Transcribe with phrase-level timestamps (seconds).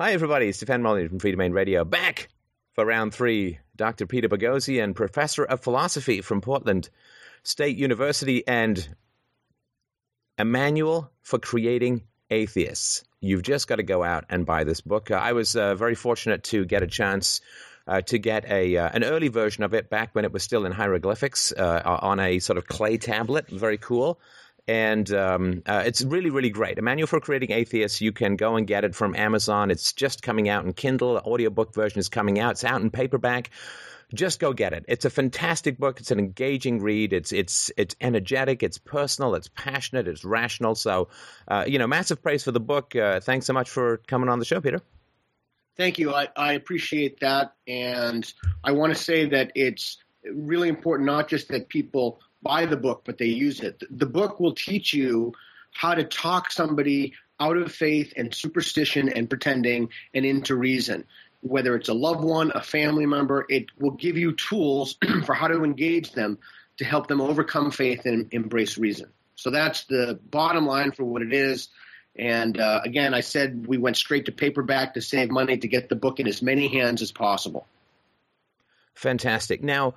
[0.00, 0.52] Hi, everybody.
[0.52, 1.84] Stefan Molyneux from Freedomain Radio.
[1.84, 2.28] Back
[2.74, 3.58] for round three.
[3.74, 4.06] Dr.
[4.06, 6.88] Peter Boghossian, Professor of Philosophy from Portland
[7.42, 8.88] State University and
[10.38, 13.02] a manual for creating atheists.
[13.20, 15.10] You've just got to go out and buy this book.
[15.10, 17.40] Uh, I was uh, very fortunate to get a chance
[17.88, 20.64] uh, to get a uh, an early version of it back when it was still
[20.64, 23.50] in hieroglyphics uh, on a sort of clay tablet.
[23.50, 24.20] Very cool
[24.68, 26.78] and um, uh, it's really, really great.
[26.78, 28.02] A manual for creating atheists.
[28.02, 29.70] You can go and get it from Amazon.
[29.70, 31.14] It's just coming out in Kindle.
[31.14, 32.52] The audiobook version is coming out.
[32.52, 33.50] It's out in paperback.
[34.12, 34.84] Just go get it.
[34.86, 36.00] It's a fantastic book.
[36.00, 37.12] It's an engaging read.
[37.14, 38.62] It's it's it's energetic.
[38.62, 39.34] It's personal.
[39.34, 40.06] It's passionate.
[40.06, 40.74] It's rational.
[40.74, 41.08] So,
[41.46, 42.94] uh, you know, massive praise for the book.
[42.94, 44.80] Uh, thanks so much for coming on the show, Peter.
[45.76, 46.12] Thank you.
[46.12, 48.30] I, I appreciate that, and
[48.64, 53.02] I want to say that it's really important not just that people buy the book,
[53.04, 53.82] but they use it.
[53.90, 55.32] The book will teach you
[55.72, 61.04] how to talk somebody out of faith and superstition and pretending and into reason.
[61.40, 65.48] Whether it's a loved one, a family member, it will give you tools for how
[65.48, 66.38] to engage them
[66.78, 69.10] to help them overcome faith and embrace reason.
[69.36, 71.68] So that's the bottom line for what it is.
[72.16, 75.88] And uh, again, I said we went straight to paperback to save money to get
[75.88, 77.66] the book in as many hands as possible.
[78.94, 79.62] Fantastic.
[79.62, 79.94] Now,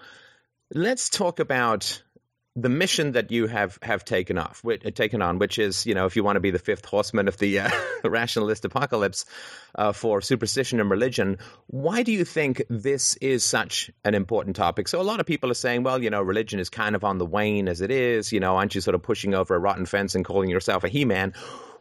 [0.72, 2.04] let's talk about
[2.56, 4.62] the mission that you have have taken off,
[4.94, 7.38] taken on, which is, you know, if you want to be the fifth horseman of
[7.38, 7.70] the uh,
[8.04, 9.26] rationalist apocalypse
[9.76, 14.90] uh, for superstition and religion, why do you think this is such an important topic?
[14.90, 17.20] So a lot of people are saying, well, you know, religion is kind of on
[17.20, 18.34] the wane as it is.
[18.34, 20.90] You know, aren't you sort of pushing over a rotten fence and calling yourself a
[20.90, 21.34] he-man?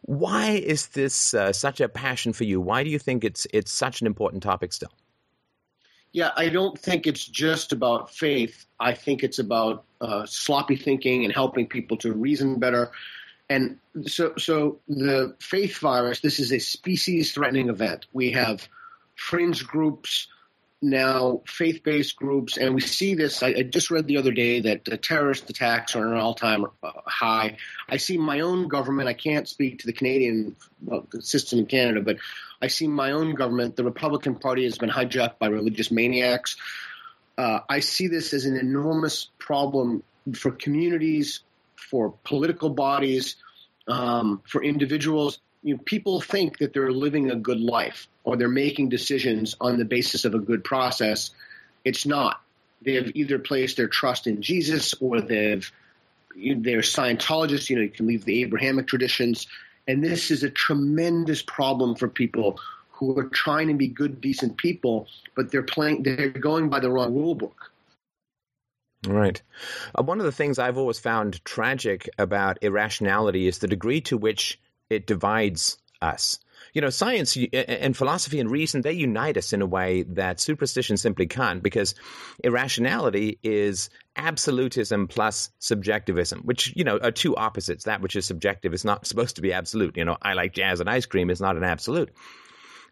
[0.03, 2.61] Why is this uh, such a passion for you?
[2.61, 4.93] Why do you think it's it's such an important topic still?
[6.13, 8.67] Yeah, I don't think it's just about faith.
[8.81, 12.91] I think it's about uh, sloppy thinking and helping people to reason better.
[13.49, 16.21] And so, so the faith virus.
[16.21, 18.07] This is a species-threatening event.
[18.13, 18.69] We have
[19.15, 20.29] fringe groups
[20.83, 23.43] now, faith-based groups, and we see this.
[23.43, 27.59] I, I just read the other day that terrorist attacks are an all-time uh, high.
[27.89, 29.09] I see my own government.
[29.09, 30.57] I can't speak to the Canadian
[31.21, 32.17] system in Canada, but
[32.63, 33.77] I see my own government.
[33.77, 36.57] The Republican Party has been hijacked by religious maniacs.
[37.37, 40.03] Uh, I see this as an enormous problem
[40.35, 41.41] for communities,
[41.77, 43.37] for political bodies,
[43.89, 45.41] um, for individuals.
[45.63, 49.79] You know, people think that they're living a good life or they're making decisions on
[49.79, 51.31] the basis of a good process.
[51.85, 52.41] It's not.
[52.83, 55.71] They have either placed their trust in Jesus or they've
[56.35, 57.69] they're Scientologists.
[57.69, 59.47] You know, you can leave the Abrahamic traditions,
[59.87, 62.59] and this is a tremendous problem for people
[62.93, 66.03] who are trying to be good, decent people, but they're playing.
[66.03, 67.73] They're going by the wrong rule book.
[69.07, 69.41] Right.
[69.99, 74.19] Uh, one of the things I've always found tragic about irrationality is the degree to
[74.19, 74.59] which
[74.91, 76.39] it divides us.
[76.73, 80.97] You know, science and philosophy and reason, they unite us in a way that superstition
[80.97, 81.95] simply can't because
[82.45, 87.85] irrationality is absolutism plus subjectivism, which, you know, are two opposites.
[87.85, 89.97] That which is subjective is not supposed to be absolute.
[89.97, 92.11] You know, I like jazz and ice cream is not an absolute.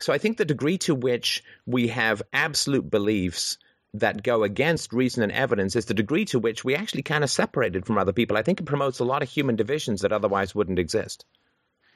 [0.01, 3.59] So I think the degree to which we have absolute beliefs
[3.95, 7.31] that go against reason and evidence is the degree to which we actually kind of
[7.31, 8.37] separated from other people.
[8.37, 11.25] I think it promotes a lot of human divisions that otherwise wouldn't exist.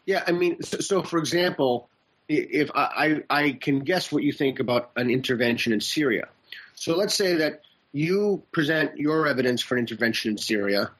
[0.06, 1.88] Yeah, I mean, so, so for example,
[2.28, 6.28] if I, I, I can guess what you think about an intervention in Syria.
[6.74, 10.90] So let's say that you present your evidence for an intervention in Syria,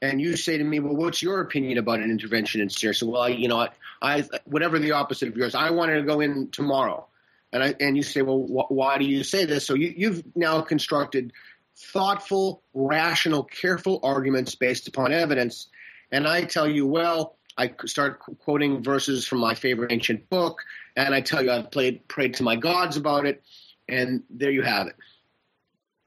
[0.00, 3.08] and you say to me, "Well, what's your opinion about an intervention in Syria?" So,
[3.08, 3.68] well, you know, I,
[4.00, 7.06] I whatever the opposite of yours, I wanted to go in tomorrow,
[7.52, 10.36] and I and you say, "Well, wh- why do you say this?" So you, you've
[10.36, 11.32] now constructed
[11.76, 15.68] thoughtful, rational, careful arguments based upon evidence,
[16.10, 20.62] and I tell you, well, I start quoting verses from my favorite ancient book,
[20.96, 23.42] and I tell you I've played, prayed to my gods about it,
[23.88, 24.94] and there you have it.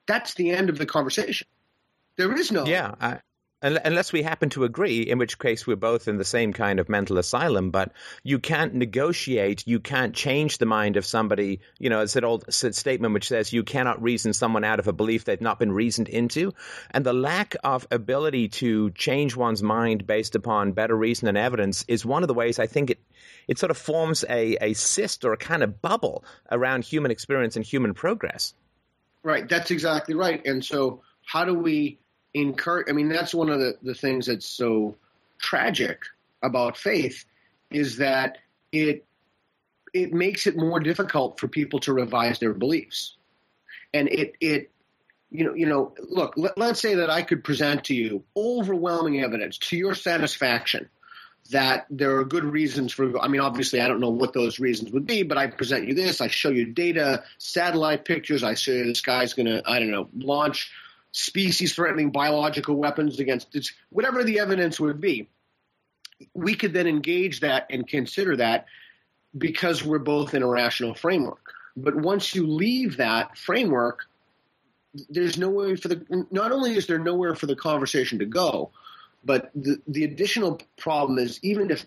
[0.07, 1.47] That's the end of the conversation.
[2.15, 2.65] There is no.
[2.65, 3.19] Yeah, I,
[3.61, 6.89] unless we happen to agree, in which case we're both in the same kind of
[6.89, 7.71] mental asylum.
[7.71, 7.91] But
[8.23, 11.59] you can't negotiate, you can't change the mind of somebody.
[11.79, 14.93] You know, it's an old statement which says you cannot reason someone out of a
[14.93, 16.53] belief they've not been reasoned into.
[16.91, 21.85] And the lack of ability to change one's mind based upon better reason and evidence
[21.87, 22.99] is one of the ways I think it
[23.47, 27.55] it sort of forms a, a cyst or a kind of bubble around human experience
[27.55, 28.53] and human progress.
[29.23, 30.41] Right, that's exactly right.
[30.45, 31.99] And so, how do we
[32.33, 32.87] encourage.
[32.89, 34.95] I mean, that's one of the, the things that's so
[35.37, 36.03] tragic
[36.41, 37.25] about faith
[37.69, 38.37] is that
[38.71, 39.05] it
[39.93, 43.15] it makes it more difficult for people to revise their beliefs,
[43.93, 44.71] and it it
[45.29, 49.21] you know you know look let, let's say that I could present to you overwhelming
[49.21, 50.89] evidence to your satisfaction
[51.49, 53.19] that there are good reasons for.
[53.19, 55.93] I mean, obviously, I don't know what those reasons would be, but I present you
[55.93, 56.21] this.
[56.21, 58.43] I show you data, satellite pictures.
[58.43, 60.71] I you this guy's going to, I don't know, launch
[61.11, 65.27] species-threatening biological weapons against whatever the evidence would be.
[66.33, 68.65] We could then engage that and consider that
[69.37, 71.53] because we're both in a rational framework.
[71.75, 74.05] But once you leave that framework,
[75.09, 76.27] there's no way for the.
[76.31, 78.71] Not only is there nowhere for the conversation to go,
[79.23, 81.85] but the, the additional problem is even if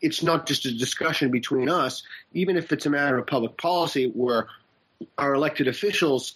[0.00, 4.06] it's not just a discussion between us, even if it's a matter of public policy
[4.08, 4.48] where
[5.16, 6.34] our elected officials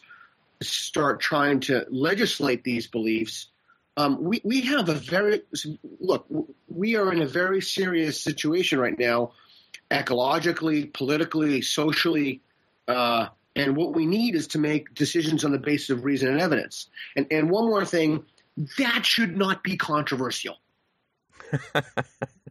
[0.63, 3.49] start trying to legislate these beliefs,
[3.97, 5.43] um, we, we have a very
[6.01, 6.27] look.
[6.69, 9.33] We are in a very serious situation right now,
[9.91, 12.43] ecologically, politically, socially,
[12.89, 16.41] uh, and what we need is to make decisions on the basis of reason and
[16.41, 16.89] evidence.
[17.17, 18.25] And and one more thing,
[18.79, 20.57] that should not be controversial.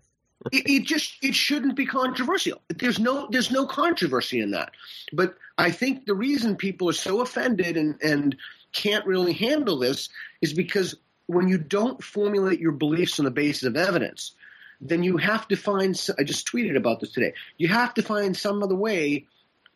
[0.51, 2.61] it, it, just it shouldn't be controversial.
[2.69, 4.71] There's no there's no controversy in that.
[5.11, 8.35] But I think the reason people are so offended and and
[8.71, 10.09] can't really handle this
[10.41, 10.95] is because
[11.27, 14.33] when you don't formulate your beliefs on the basis of evidence,
[14.81, 15.99] then you have to find.
[16.19, 17.33] I just tweeted about this today.
[17.57, 19.25] You have to find some other way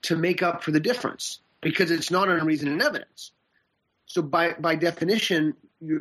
[0.04, 3.32] to make up for the difference because it's not on reason and evidence.
[4.06, 5.56] So by by definition,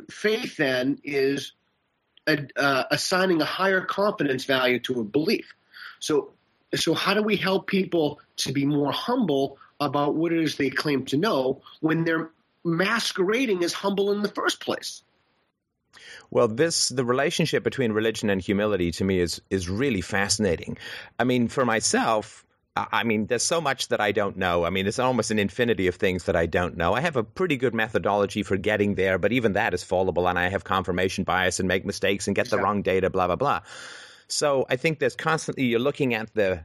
[0.09, 1.53] faith then is
[2.29, 5.53] a, uh, assigning a higher confidence value to a belief.
[5.99, 6.31] So
[6.75, 10.69] so how do we help people to be more humble about what it is they
[10.69, 12.29] claim to know when they're
[12.63, 15.01] masquerading as humble in the first place?
[16.31, 20.77] Well, this the relationship between religion and humility to me is is really fascinating.
[21.17, 24.63] I mean, for myself, I mean, there's so much that I don't know.
[24.63, 26.93] I mean, it's almost an infinity of things that I don't know.
[26.93, 30.39] I have a pretty good methodology for getting there, but even that is fallible, and
[30.39, 32.59] I have confirmation bias and make mistakes and get exactly.
[32.59, 33.61] the wrong data, blah blah blah.
[34.27, 36.63] So I think there's constantly you're looking at the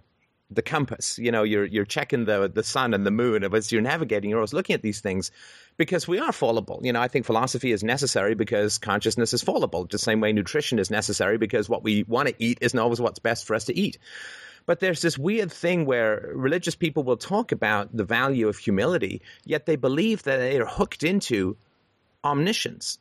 [0.50, 1.18] the compass.
[1.18, 4.30] You know, you're you're checking the the sun and the moon as you're navigating.
[4.30, 5.30] You're always looking at these things
[5.76, 6.80] because we are fallible.
[6.82, 9.86] You know, I think philosophy is necessary because consciousness is fallible.
[9.86, 13.18] The same way nutrition is necessary because what we want to eat isn't always what's
[13.18, 13.98] best for us to eat.
[14.66, 19.22] But there's this weird thing where religious people will talk about the value of humility,
[19.44, 21.56] yet they believe that they are hooked into
[22.22, 22.99] omniscience.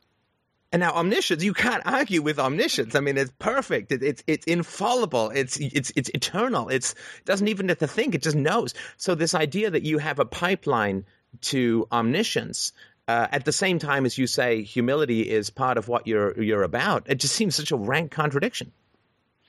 [0.72, 2.94] And now omniscience, you can't argue with omniscience.
[2.96, 3.92] I mean, it's perfect.
[3.92, 5.30] It, it's it's infallible.
[5.30, 6.68] It's it's it's eternal.
[6.68, 8.14] It's it doesn't even have to think.
[8.14, 8.74] It just knows.
[8.96, 11.04] So this idea that you have a pipeline
[11.42, 12.72] to omniscience
[13.06, 16.62] uh, at the same time as you say humility is part of what you're you're
[16.62, 18.72] about, it just seems such a rank contradiction.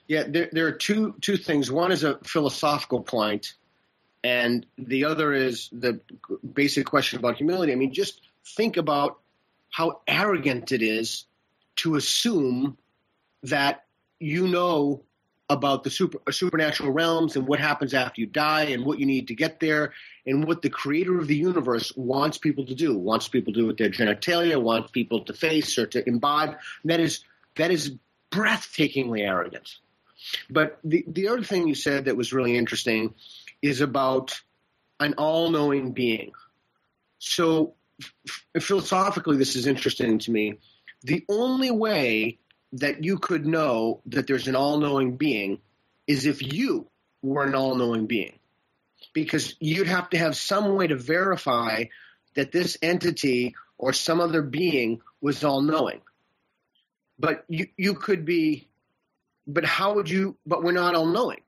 [0.08, 1.72] Yeah, there, there are two two things.
[1.72, 3.54] One is a philosophical point,
[4.24, 6.00] and the other is the
[6.54, 7.72] basic question about humility.
[7.72, 8.22] I mean, just
[8.56, 9.20] think about
[9.72, 11.26] how arrogant it is
[11.78, 12.78] to assume
[13.44, 13.86] that
[14.20, 15.04] you know
[15.50, 19.06] about the super, uh, supernatural realms and what happens after you die and what you
[19.06, 19.94] need to get there
[20.26, 23.68] and what the creator of the universe wants people to do wants people to do
[23.68, 27.24] with their genitalia wants people to face or to imbibe that is
[27.58, 27.96] that is
[28.32, 29.78] breathtakingly arrogant
[30.50, 33.14] but the, the other thing you said that was really interesting
[33.62, 34.40] is about
[35.00, 36.32] an all knowing being.
[37.20, 40.60] So, f- philosophically, this is interesting to me.
[41.04, 42.40] The only way
[42.74, 45.60] that you could know that there's an all knowing being
[46.08, 46.88] is if you
[47.22, 48.38] were an all knowing being.
[49.14, 51.86] Because you'd have to have some way to verify
[52.36, 56.02] that this entity or some other being was all knowing.
[57.18, 58.68] But you, you could be
[59.48, 60.38] but how would you?
[60.46, 61.42] But we're not all knowing.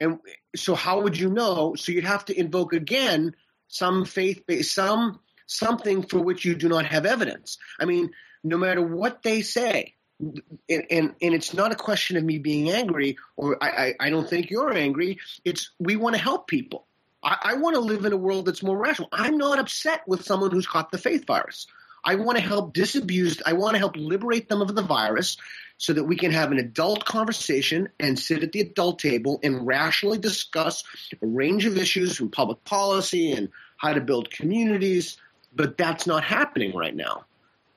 [0.00, 0.18] And
[0.56, 1.74] so, how would you know?
[1.76, 3.34] So you'd have to invoke again
[3.68, 7.58] some faith based, some something for which you do not have evidence.
[7.78, 8.10] I mean,
[8.42, 12.70] no matter what they say, and, and, and it's not a question of me being
[12.70, 15.18] angry or I, I, I don't think you're angry.
[15.44, 16.86] It's we want to help people.
[17.22, 19.08] I, I want to live in a world that's more rational.
[19.12, 21.66] I'm not upset with someone who's caught the faith virus.
[22.04, 23.42] I want to help disabused.
[23.46, 25.36] I want to help liberate them of the virus
[25.78, 29.66] so that we can have an adult conversation and sit at the adult table and
[29.66, 30.84] rationally discuss
[31.20, 35.16] a range of issues from public policy and how to build communities.
[35.54, 37.24] But that's not happening right now.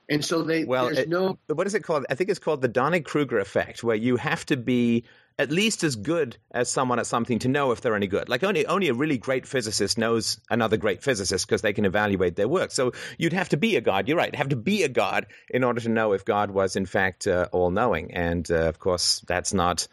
[0.09, 2.05] And so they well, there's it, no what is it called?
[2.09, 5.03] I think it's called the Dunning Kruger effect, where you have to be
[5.39, 8.27] at least as good as someone at something to know if they're any good.
[8.27, 12.35] Like only only a really great physicist knows another great physicist because they can evaluate
[12.35, 12.71] their work.
[12.71, 14.07] So you'd have to be a god.
[14.07, 14.33] You're right.
[14.35, 17.47] Have to be a god in order to know if God was in fact uh,
[17.51, 18.13] all knowing.
[18.13, 19.87] And uh, of course, that's not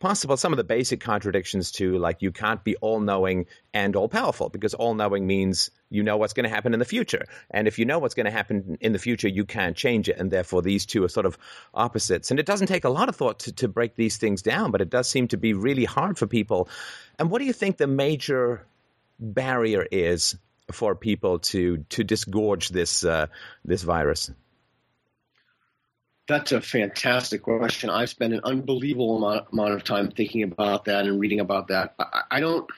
[0.00, 4.08] possible some of the basic contradictions to like you can't be all knowing and all
[4.08, 7.26] powerful because all knowing means you know what's going to happen in the future.
[7.50, 10.16] And if you know what's going to happen in the future, you can't change it.
[10.18, 11.38] And therefore, these two are sort of
[11.74, 12.30] opposites.
[12.30, 14.80] And it doesn't take a lot of thought to, to break these things down, but
[14.80, 16.68] it does seem to be really hard for people.
[17.18, 18.66] And what do you think the major
[19.18, 20.36] barrier is
[20.72, 23.26] for people to to disgorge this uh,
[23.64, 24.30] this virus?
[26.30, 27.90] That's a fantastic question.
[27.90, 31.94] I've spent an unbelievable amount, amount of time thinking about that and reading about that.
[31.98, 32.70] I, I don't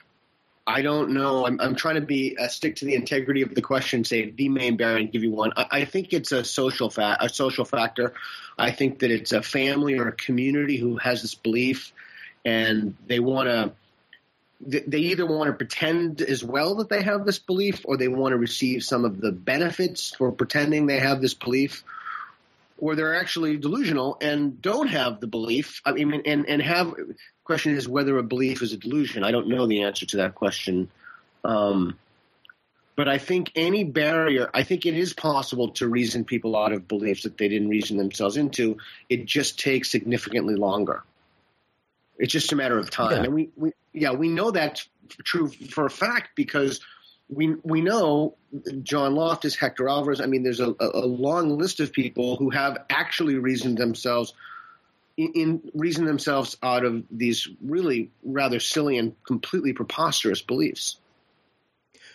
[0.66, 1.46] I don't know.
[1.46, 4.04] I'm, I'm trying to be uh, stick to the integrity of the question.
[4.04, 5.52] Say the main barrier and give you one.
[5.54, 8.14] I, I think it's a social fa- a social factor.
[8.56, 11.92] I think that it's a family or a community who has this belief,
[12.46, 13.72] and they want to.
[14.88, 18.32] They either want to pretend as well that they have this belief, or they want
[18.32, 21.84] to receive some of the benefits for pretending they have this belief,
[22.82, 25.80] or they're actually delusional and don't have the belief.
[25.84, 26.92] I mean, and and have
[27.44, 29.22] question is whether a belief is a delusion.
[29.22, 30.90] I don't know the answer to that question.
[31.44, 31.96] Um,
[32.96, 36.88] but I think any barrier, I think it is possible to reason people out of
[36.88, 38.78] beliefs that they didn't reason themselves into.
[39.08, 41.04] It just takes significantly longer.
[42.18, 43.12] It's just a matter of time.
[43.12, 43.22] Yeah.
[43.22, 44.88] And we, we, yeah, we know that's
[45.22, 46.80] true for a fact because
[47.32, 48.36] we we know
[48.82, 50.22] John Loftus, Hector Avalos.
[50.22, 54.34] I mean, there's a, a long list of people who have actually reasoned themselves
[55.16, 60.96] in, in themselves out of these really rather silly and completely preposterous beliefs.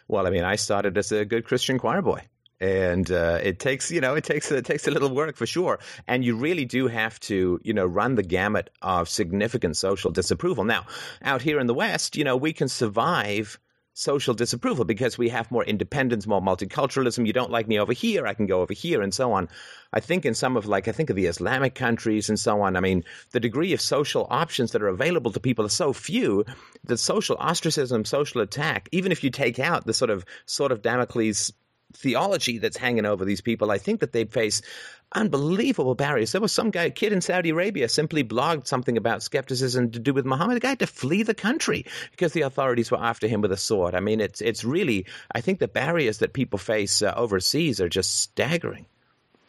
[0.08, 2.24] Well, I mean, I started as a good Christian choir boy
[2.60, 5.80] and uh, it takes you know it takes it takes a little work for sure
[6.08, 10.64] and you really do have to you know run the gamut of significant social disapproval
[10.64, 10.86] now
[11.22, 13.60] out here in the west you know we can survive
[13.98, 17.26] social disapproval because we have more independence, more multiculturalism.
[17.26, 19.50] You don't like me over here, I can go over here, and so on.
[19.92, 22.76] I think in some of like I think of the Islamic countries and so on.
[22.76, 26.46] I mean, the degree of social options that are available to people are so few
[26.84, 30.84] that social ostracism, social attack, even if you take out the sort of sort of
[30.84, 31.52] Damocles
[31.94, 34.62] theology that's hanging over these people, I think that they face
[35.14, 36.32] unbelievable barriers.
[36.32, 40.00] There was some guy, a kid in Saudi Arabia, simply blogged something about skepticism to
[40.00, 40.58] do with Muhammad.
[40.58, 43.58] The guy had to flee the country because the authorities were after him with a
[43.58, 43.96] sword.
[43.96, 45.06] I mean, it's it's really.
[45.32, 48.86] I think the barriers that people face uh, overseas are just staggering.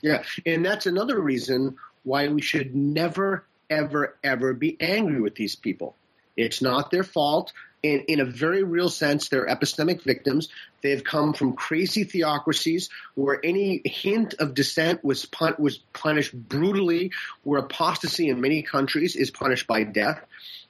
[0.01, 5.57] Yeah, and that's another reason why we should never, ever, ever be angry with these
[5.57, 5.97] people.
[6.39, 7.53] It's not their fault
[7.83, 10.49] in, in a very real sense, they're epistemic victims.
[10.83, 17.13] They've come from crazy theocracies where any hint of dissent was pun- was punished brutally,
[17.45, 20.25] where apostasy in many countries is punished by death.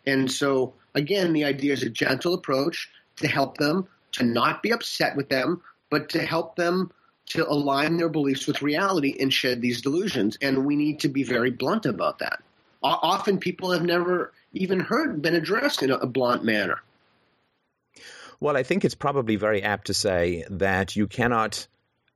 [0.07, 4.73] And so, again, the idea is a gentle approach to help them to not be
[4.73, 6.91] upset with them, but to help them
[7.27, 10.39] to align their beliefs with reality and shed these delusions.
[10.41, 12.43] And we need to be very blunt about that.
[12.83, 16.81] often people have never even heard been addressed in a, a blunt manner.
[18.41, 21.67] Well, I think it's probably very apt to say that you cannot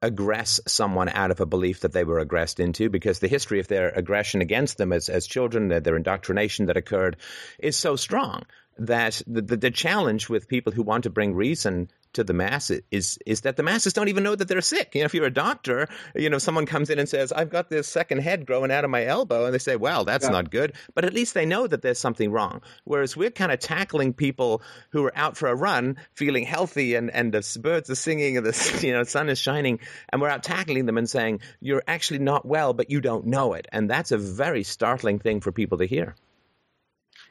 [0.02, 3.68] aggress someone out of a belief that they were aggressed into because the history of
[3.68, 7.16] their aggression against them as, as children, their, their indoctrination that occurred,
[7.58, 8.42] is so strong
[8.78, 12.82] that the, the, the, challenge with people who want to bring reason to the masses
[12.90, 14.94] is is that the masses don't even know that they're sick.
[14.94, 17.70] You know, if you're a doctor, you know, someone comes in and says, "I've got
[17.70, 20.32] this second head growing out of my elbow," and they say, "Well, that's yeah.
[20.32, 22.60] not good," but at least they know that there's something wrong.
[22.84, 27.10] Whereas we're kind of tackling people who are out for a run, feeling healthy, and
[27.10, 30.42] and the birds are singing, and the you know sun is shining, and we're out
[30.42, 34.12] tackling them and saying, "You're actually not well, but you don't know it," and that's
[34.12, 36.14] a very startling thing for people to hear.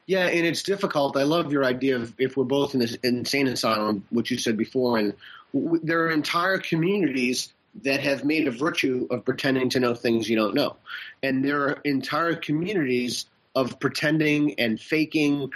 [0.06, 1.16] Yeah, and it's difficult.
[1.16, 4.56] I love your idea of if we're both in this insane asylum, which you said
[4.56, 5.14] before, and
[5.54, 7.52] w- there are entire communities
[7.84, 10.76] that have made a virtue of pretending to know things you don't know,
[11.22, 15.52] and there are entire communities of pretending and faking,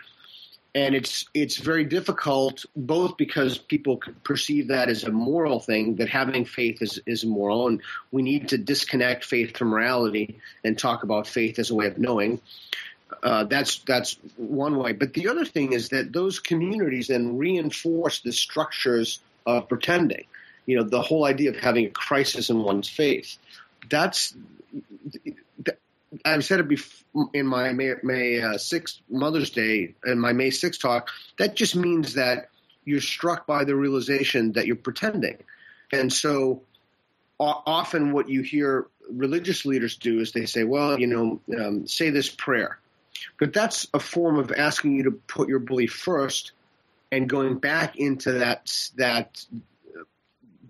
[0.77, 6.09] and it's it's very difficult both because people perceive that as a moral thing that
[6.09, 11.03] having faith is is moral, and we need to disconnect faith from morality and talk
[11.03, 12.41] about faith as a way of knowing
[13.23, 14.93] uh, that's that's one way.
[14.93, 20.25] But the other thing is that those communities then reinforce the structures of pretending.
[20.67, 23.39] You know, the whole idea of having a crisis in one's faith.
[23.89, 24.35] That's
[26.25, 30.51] I've said it before in my May, May uh, 6th Mother's Day and my May
[30.51, 31.11] 6th talk.
[31.39, 32.51] That just means that
[32.85, 35.39] you're struck by the realization that you're pretending,
[35.93, 36.63] and so
[37.39, 42.11] often what you hear religious leaders do is they say, "Well, you know, um, say
[42.11, 42.79] this prayer."
[43.39, 46.53] But that's a form of asking you to put your belief first
[47.13, 49.45] and going back into that that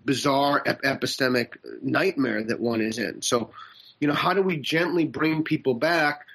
[0.05, 3.21] bizarre epistemic nightmare that one is in.
[3.21, 3.51] So,
[3.99, 6.25] you know, how do we gently bring people back?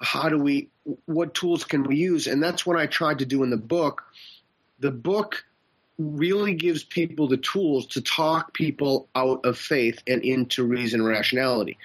[0.00, 0.68] How do we
[1.06, 2.26] what tools can we use?
[2.26, 4.04] And that's what i tried to do in the book.
[4.80, 5.44] The book
[5.98, 11.08] really gives people the tools to talk people out of faith and into reason and
[11.08, 11.78] rationality.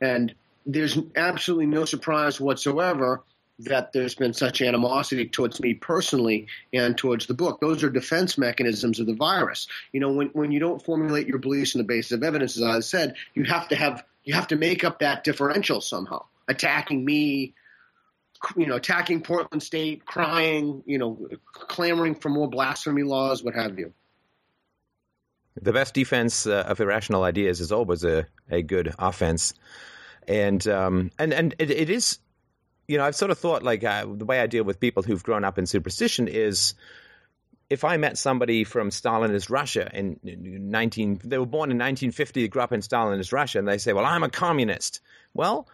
[0.00, 0.34] And
[0.68, 3.22] there's absolutely no surprise whatsoever
[3.60, 7.60] that there's been such animosity towards me personally and towards the book.
[7.60, 9.66] Those are defense mechanisms of the virus.
[9.92, 12.62] You know, when, when you don't formulate your beliefs on the basis of evidence, as
[12.62, 16.26] I said, you have to have you have to make up that differential somehow.
[16.46, 17.54] Attacking me,
[18.56, 23.78] you know, attacking Portland State, crying, you know, clamoring for more blasphemy laws, what have
[23.78, 23.92] you.
[25.60, 29.54] The best defense uh, of irrational ideas is always a, a good offense,
[30.28, 32.20] and um, and and it, it is
[32.88, 35.22] you know, I've sort of thought like uh, the way I deal with people who've
[35.22, 36.74] grown up in superstition is
[37.68, 42.48] if I met somebody from Stalinist Russia in 19, they were born in 1950, they
[42.48, 45.00] grew up in Stalinist Russia, and they say, well, I'm a communist.
[45.34, 45.68] Well,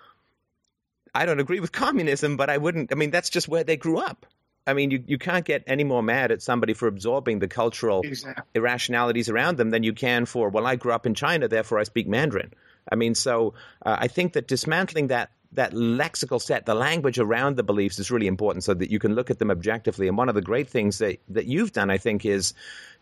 [1.14, 3.98] I don't agree with communism, but I wouldn't, I mean, that's just where they grew
[3.98, 4.26] up.
[4.66, 8.00] I mean, you, you can't get any more mad at somebody for absorbing the cultural
[8.02, 8.42] exactly.
[8.54, 11.84] irrationalities around them than you can for, well, I grew up in China, therefore I
[11.84, 12.54] speak Mandarin.
[12.90, 17.56] I mean, so uh, I think that dismantling that that lexical set, the language around
[17.56, 20.08] the beliefs is really important so that you can look at them objectively.
[20.08, 22.54] And one of the great things that, that you've done, I think, is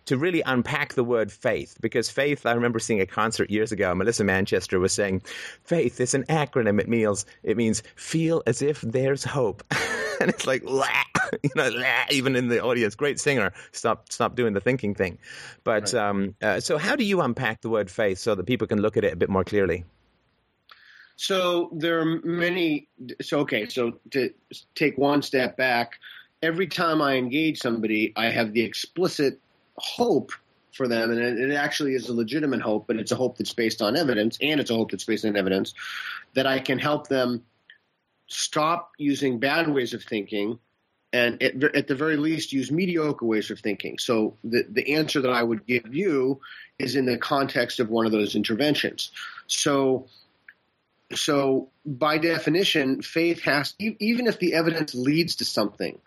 [0.06, 1.76] to really unpack the word faith.
[1.80, 5.22] Because faith, I remember seeing a concert years ago, Melissa Manchester was saying,
[5.64, 6.80] faith is an acronym.
[6.80, 9.64] It means, it means feel as if there's hope.
[10.20, 10.62] and it's like,
[11.42, 11.70] you know,
[12.10, 15.18] even in the audience, great singer, stop, stop doing the thinking thing.
[15.64, 15.94] But right.
[15.94, 18.96] um, uh, so how do you unpack the word faith so that people can look
[18.96, 19.84] at it a bit more clearly?
[21.16, 22.88] So there are many.
[23.20, 24.32] So okay, so to
[24.74, 26.00] take one step back,
[26.42, 29.38] every time I engage somebody, I have the explicit
[29.76, 30.32] hope
[30.72, 33.52] for them, and it, it actually is a legitimate hope, but it's a hope that's
[33.52, 35.74] based on evidence, and it's a hope that's based on evidence
[36.34, 37.44] that I can help them
[38.32, 40.58] stop using bad ways of thinking
[41.12, 43.98] and at, at, the very least use mediocre ways of thinking.
[43.98, 46.40] So the, the answer that I would give you
[46.78, 49.10] is in the context of one of those interventions.
[49.46, 50.06] So
[51.14, 55.98] so by definition, faith has even if the evidence leads to something,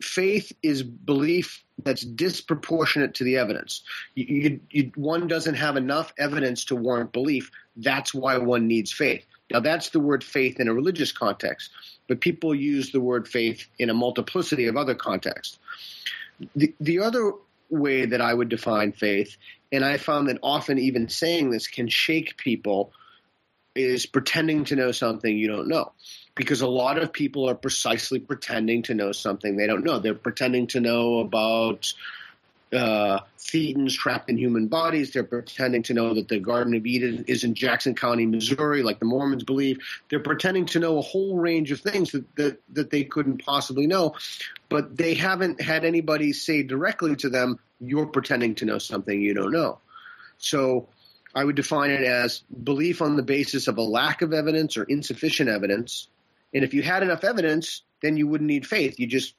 [0.00, 3.82] faith is belief that's disproportionate to the evidence.
[4.14, 7.50] You, you, you, one doesn't have enough evidence to warrant belief.
[7.76, 9.24] That's why one needs faith.
[9.50, 11.70] Now, that's the word faith in a religious context,
[12.08, 15.58] but people use the word faith in a multiplicity of other contexts.
[16.54, 17.32] The, the other
[17.68, 19.36] way that I would define faith,
[19.72, 22.92] and I found that often even saying this can shake people
[23.74, 25.92] is pretending to know something you don't know.
[26.34, 29.98] Because a lot of people are precisely pretending to know something they don't know.
[29.98, 31.92] They're pretending to know about
[32.72, 35.10] uh, thetans trapped in human bodies.
[35.10, 38.98] They're pretending to know that the Garden of Eden is in Jackson County, Missouri, like
[38.98, 39.78] the Mormons believe.
[40.08, 43.86] They're pretending to know a whole range of things that, that, that they couldn't possibly
[43.86, 44.14] know,
[44.68, 49.34] but they haven't had anybody say directly to them, You're pretending to know something you
[49.34, 49.78] don't know.
[50.38, 50.88] So
[51.34, 54.84] I would define it as belief on the basis of a lack of evidence or
[54.84, 56.08] insufficient evidence.
[56.52, 58.98] And if you had enough evidence, then you wouldn't need faith.
[58.98, 59.34] You just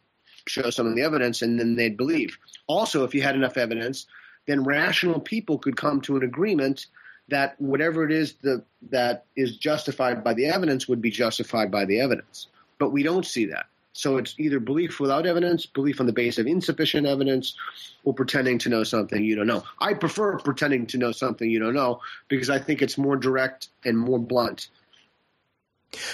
[0.48, 2.38] show some of the evidence and then they'd believe.
[2.68, 4.08] Also, if you had enough evidence,
[4.48, 6.88] then rational people could come to an agreement
[7.30, 11.86] that whatever it is that, that is justified by the evidence would be justified by
[11.86, 12.48] the evidence.
[12.78, 13.68] But we don't see that.
[13.94, 17.56] So it's either belief without evidence, belief on the basis of insufficient evidence,
[18.04, 19.64] or pretending to know something you don't know.
[19.80, 22.00] I prefer pretending to know something you don't know
[22.30, 24.70] because I think it's more direct and more blunt.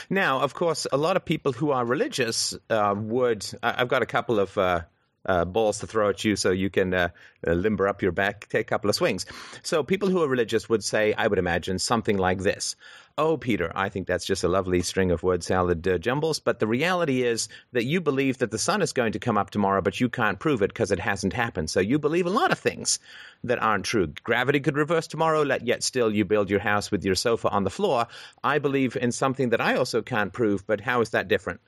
[0.09, 3.45] Now, of course, a lot of people who are religious uh, would.
[3.61, 4.57] I've got a couple of.
[4.57, 4.81] Uh,
[5.27, 7.09] uh, balls to throw at you so you can uh,
[7.45, 9.25] uh, limber up your back, take a couple of swings.
[9.63, 12.75] So, people who are religious would say, I would imagine, something like this
[13.19, 16.39] Oh, Peter, I think that's just a lovely string of word salad uh, jumbles.
[16.39, 19.49] But the reality is that you believe that the sun is going to come up
[19.49, 21.71] tomorrow, but you can't prove it because it hasn't happened.
[21.71, 22.99] So you believe a lot of things
[23.43, 24.13] that aren't true.
[24.23, 27.71] Gravity could reverse tomorrow, yet still you build your house with your sofa on the
[27.71, 28.05] floor.
[28.43, 31.59] I believe in something that I also can't prove, but how is that different?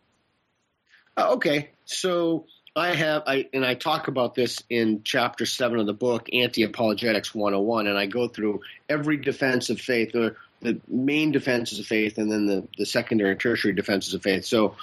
[1.17, 2.45] Uh, okay, so
[2.79, 6.63] I have, I and I talk about this in chapter seven of the book, Anti
[6.63, 11.85] Apologetics 101, and I go through every defense of faith, or the main defenses of
[11.85, 14.45] faith and then the, the secondary and tertiary defenses of faith.
[14.45, 14.75] So,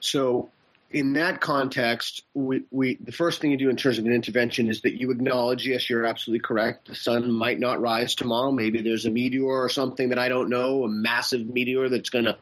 [0.00, 0.50] so
[0.90, 4.68] in that context, we, we the first thing you do in terms of an intervention
[4.68, 6.88] is that you acknowledge, yes, you're absolutely correct.
[6.88, 8.52] The sun might not rise tomorrow.
[8.52, 12.26] Maybe there's a meteor or something that I don't know, a massive meteor that's going
[12.26, 12.36] to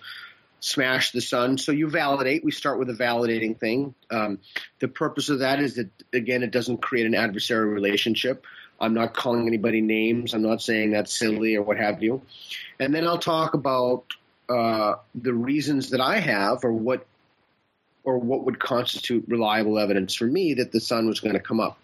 [0.64, 1.58] smash the sun.
[1.58, 2.42] So you validate.
[2.42, 3.94] We start with a validating thing.
[4.10, 4.38] Um,
[4.80, 8.46] the purpose of that is that again, it doesn't create an adversarial relationship.
[8.80, 10.32] I'm not calling anybody names.
[10.32, 12.22] I'm not saying that's silly or what have you.
[12.80, 14.04] And then I'll talk about
[14.48, 17.06] uh, the reasons that I have, or what,
[18.02, 21.60] or what would constitute reliable evidence for me that the sun was going to come
[21.60, 21.78] up.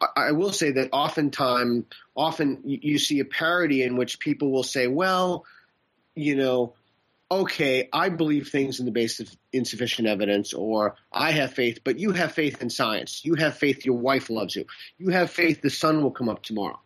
[0.00, 1.84] I, I will say that oftentimes,
[2.16, 5.44] often you see a parody in which people will say, "Well,
[6.14, 6.72] you know."
[7.30, 11.98] Okay, I believe things in the basis of insufficient evidence, or I have faith, but
[11.98, 13.24] you have faith in science.
[13.24, 14.66] You have faith your wife loves you.
[14.98, 16.80] You have faith the sun will come up tomorrow.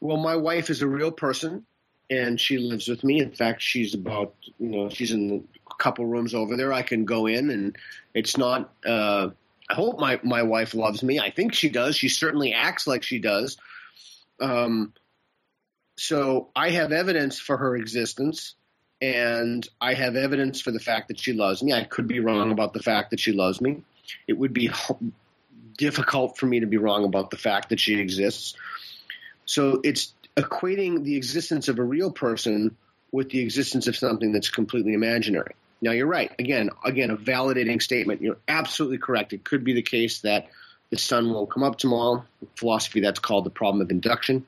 [0.00, 1.64] Well, my wife is a real person
[2.10, 3.20] and she lives with me.
[3.20, 6.72] In fact, she's about, you know, she's in a couple rooms over there.
[6.72, 7.76] I can go in and
[8.14, 9.30] it's not, uh,
[9.68, 11.18] I hope my, my wife loves me.
[11.18, 11.96] I think she does.
[11.96, 13.56] She certainly acts like she does.
[14.40, 14.92] Um,
[15.96, 18.54] so I have evidence for her existence
[19.00, 21.72] and I have evidence for the fact that she loves me.
[21.72, 23.82] I could be wrong about the fact that she loves me.
[24.26, 24.70] It would be
[25.78, 28.54] difficult for me to be wrong about the fact that she exists.
[29.44, 32.76] So it's equating the existence of a real person
[33.12, 35.54] with the existence of something that's completely imaginary.
[35.80, 36.32] Now you're right.
[36.38, 38.20] Again, again, a validating statement.
[38.20, 39.32] You're absolutely correct.
[39.32, 40.48] It could be the case that
[40.90, 42.24] the sun will come up tomorrow.
[42.42, 44.44] In philosophy, that's called the problem of induction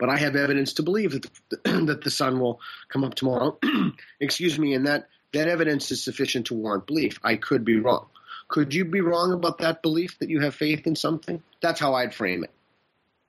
[0.00, 3.58] but I have evidence to believe that the, that the sun will come up tomorrow.
[4.20, 7.20] Excuse me, and that that evidence is sufficient to warrant belief.
[7.22, 8.06] I could be wrong.
[8.48, 11.40] Could you be wrong about that belief that you have faith in something?
[11.60, 12.50] That's how I'd frame it.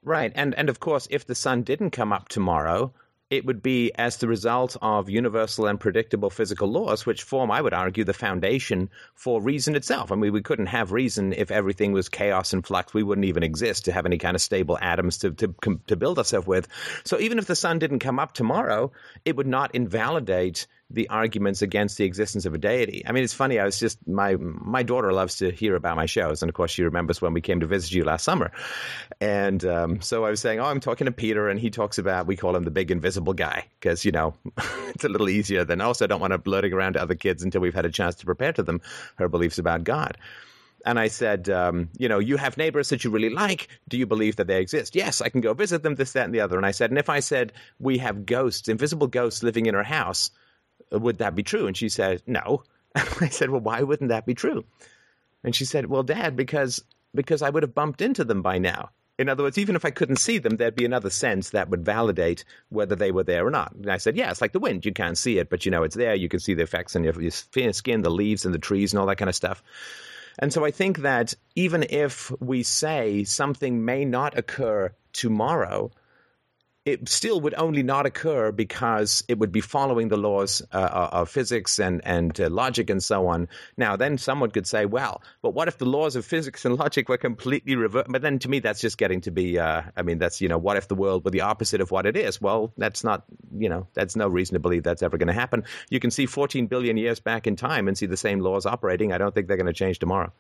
[0.04, 2.94] Right, and and of course, if the sun didn't come up tomorrow,
[3.32, 7.62] it would be as the result of universal and predictable physical laws, which form, I
[7.62, 10.12] would argue, the foundation for reason itself.
[10.12, 12.94] I mean, we couldn't have reason if everything was chaos and flux.
[12.94, 15.56] We wouldn't even exist to have any kind of stable atoms to, to,
[15.88, 16.68] to build ourselves with.
[17.06, 18.92] So even if the sun didn't come up tomorrow,
[19.24, 23.04] it would not invalidate the arguments against the existence of a deity.
[23.06, 23.60] I mean, it's funny.
[23.60, 26.72] I was just my my daughter loves to hear about my shows, and of course,
[26.72, 28.52] she remembers when we came to visit you last summer.
[29.20, 32.28] And um, so I was saying, "Oh, I'm talking to Peter, and he talks about
[32.28, 34.34] we call him the big invisible guy because you know
[34.90, 37.62] it's a little easier than also don't want to blurting around to other kids until
[37.62, 38.82] we've had a chance to prepare to them
[39.16, 40.18] her beliefs about God."
[40.86, 43.68] And I said, um, you know, you have neighbors that you really like.
[43.88, 44.96] Do you believe that they exist?
[44.96, 46.58] Yes, I can go visit them, this, that, and the other.
[46.58, 49.84] And I said, and if I said we have ghosts, invisible ghosts living in our
[49.84, 50.32] house,
[50.92, 51.68] would that be true?
[51.68, 52.64] And she said, no.
[52.96, 54.66] I said, well, why wouldn't that be true?
[55.44, 58.90] And she said, well, Dad, because because I would have bumped into them by now.
[59.20, 61.86] In other words, even if I couldn't see them, there'd be another sense that would
[61.86, 63.74] validate whether they were there or not.
[63.74, 64.86] And I said, yeah, it's like the wind.
[64.86, 66.16] You can't see it, but you know it's there.
[66.16, 67.32] You can see the effects on your, your
[67.74, 69.62] skin, the leaves and the trees and all that kind of stuff.
[70.40, 75.92] And so I think that even if we say something may not occur tomorrow,
[76.84, 81.10] it still would only not occur because it would be following the laws uh, uh,
[81.12, 83.50] of physics and and uh, logic and so on.
[83.78, 87.08] Now, then someone could say, well, but what if the laws of physics and logic
[87.08, 88.08] were completely reversed?
[88.10, 89.60] But then, to me, that's just getting to be.
[89.60, 92.08] Uh, I mean, that's you know, what if the world were the opposite of what
[92.08, 92.42] it is?
[92.42, 93.26] Well, that's not.
[93.56, 95.66] You know, that's no reason to believe that's ever going to happen.
[95.90, 99.14] You can see 14 billion years back in time and see the same laws operating.
[99.14, 100.32] I don't think they're going to change tomorrow.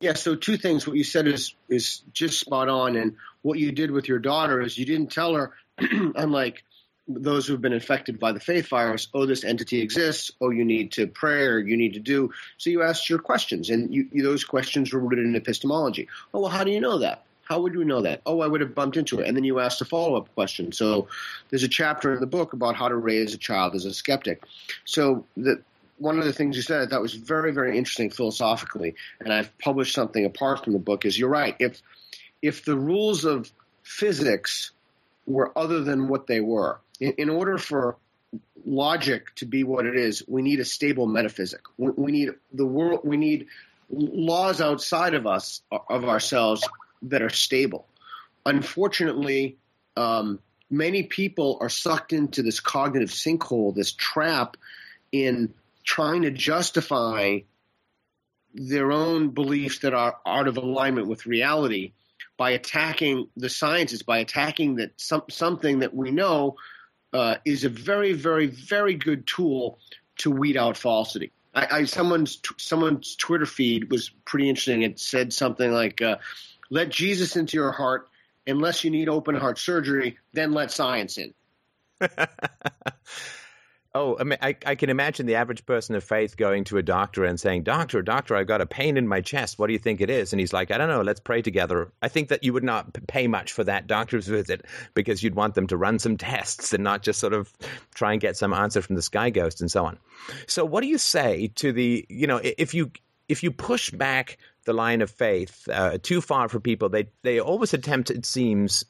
[0.00, 0.86] Yeah, so two things.
[0.86, 4.60] What you said is is just spot on, and what you did with your daughter
[4.60, 6.64] is you didn't tell her, unlike
[7.06, 10.32] those who've been infected by the faith virus, oh, this entity exists.
[10.40, 12.32] Oh, you need to pray or you need to do.
[12.58, 16.08] So you asked your questions, and you, you, those questions were rooted in epistemology.
[16.34, 17.22] Oh, well, how do you know that?
[17.44, 18.20] How would you know that?
[18.26, 19.28] Oh, I would have bumped into it.
[19.28, 20.72] And then you asked a follow up question.
[20.72, 21.06] So
[21.48, 24.42] there's a chapter in the book about how to raise a child as a skeptic.
[24.84, 25.62] So the,
[25.98, 29.94] one of the things you said thought was very, very interesting philosophically, and I've published
[29.94, 31.04] something apart from the book.
[31.04, 31.54] Is you're right.
[31.60, 31.80] If
[32.42, 33.50] if the rules of
[33.82, 34.72] physics
[35.26, 37.96] were other than what they were, in, in order for
[38.64, 41.60] logic to be what it is, we need a stable metaphysic.
[41.76, 43.00] We, we need the world.
[43.04, 43.46] We need
[43.90, 46.66] laws outside of us of ourselves
[47.02, 47.86] that are stable.
[48.44, 49.56] Unfortunately,
[49.96, 54.56] um, many people are sucked into this cognitive sinkhole, this trap
[55.12, 57.38] in trying to justify
[58.54, 61.92] their own beliefs that are out of alignment with reality
[62.36, 66.56] by attacking the sciences, by attacking that some, something that we know
[67.12, 69.78] uh, is a very, very, very good tool
[70.18, 71.32] to weed out falsity.
[71.54, 74.82] I, I someone's someone's Twitter feed was pretty interesting.
[74.82, 76.18] It said something like, uh,
[76.70, 78.08] "Let Jesus into your heart.
[78.46, 81.34] Unless you need open heart surgery, then let science in."
[83.98, 86.82] Oh, I, mean, I, I, can imagine the average person of faith going to a
[86.82, 89.58] doctor and saying, Doctor, doctor, I've got a pain in my chest.
[89.58, 90.34] What do you think it is?
[90.34, 91.00] And he's like, I don't know.
[91.00, 91.90] Let's pray together.
[92.02, 95.54] I think that you would not pay much for that doctor's visit because you'd want
[95.54, 97.50] them to run some tests and not just sort of
[97.94, 99.98] try and get some answer from the sky ghost and so on.
[100.46, 102.90] So, what do you say to the, you know, if you
[103.30, 107.40] if you push back the line of faith uh, too far for people, they they
[107.40, 108.84] always attempt, it seems,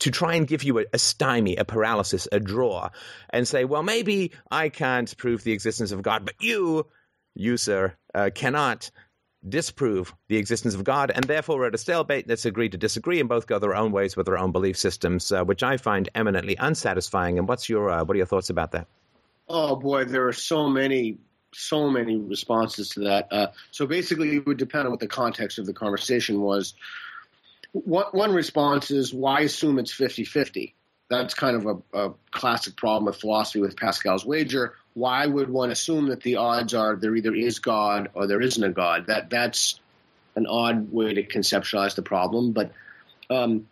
[0.00, 2.90] to try and give you a, a, stymie, a paralysis, a draw,
[3.30, 6.86] and say, well, maybe I can't prove the existence of God, but you,
[7.34, 8.90] you, sir, uh, cannot
[9.48, 12.28] disprove the existence of God, and therefore we're at a stalemate.
[12.28, 15.30] Let's agree to disagree and both go their own ways with their own belief systems,
[15.30, 17.38] uh, which I find eminently unsatisfying.
[17.38, 18.88] And what's your uh, what are your thoughts about that?
[19.48, 21.18] Oh boy, there are so many
[21.54, 23.28] so many responses to that.
[23.30, 26.74] Uh, so basically, it would depend on what the context of the conversation was.
[27.72, 30.74] One, one response is why assume it's 50 50?
[31.10, 34.74] That's kind of a, a classic problem of philosophy with Pascal's wager.
[34.92, 38.62] Why would one assume that the odds are there either is God or there isn't
[38.62, 39.06] a God?
[39.06, 39.80] That that's
[40.36, 42.52] an odd way to conceptualize the problem.
[42.52, 42.72] But
[43.30, 43.66] um,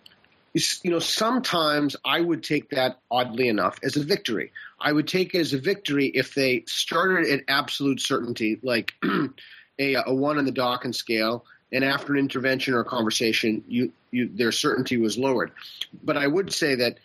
[0.82, 4.52] you know, sometimes I would take that oddly enough as a victory.
[4.80, 8.94] I would take it as a victory if they started at absolute certainty, like
[9.78, 13.92] a, a one on the Dawkins scale, and after an intervention or a conversation, you,
[14.10, 15.52] you, their certainty was lowered.
[16.02, 16.98] But I would say that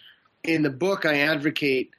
[0.44, 1.92] in the book, I advocate,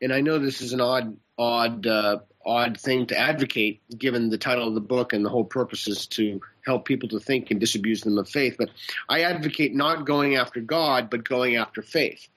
[0.00, 4.38] and I know this is an odd, odd, uh, odd thing to advocate, given the
[4.38, 7.60] title of the book and the whole purpose is to help people to think and
[7.60, 8.56] disabuse them of faith.
[8.58, 8.70] But
[9.08, 12.28] I advocate not going after God, but going after faith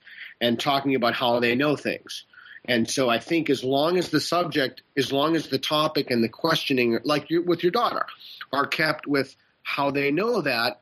[0.42, 2.26] and talking about how they know things.
[2.66, 6.24] And so I think as long as the subject, as long as the topic and
[6.24, 8.06] the questioning, like you, with your daughter,
[8.52, 9.36] are kept with
[9.70, 10.82] how they know that,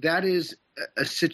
[0.00, 0.56] that is
[0.96, 1.28] a, a,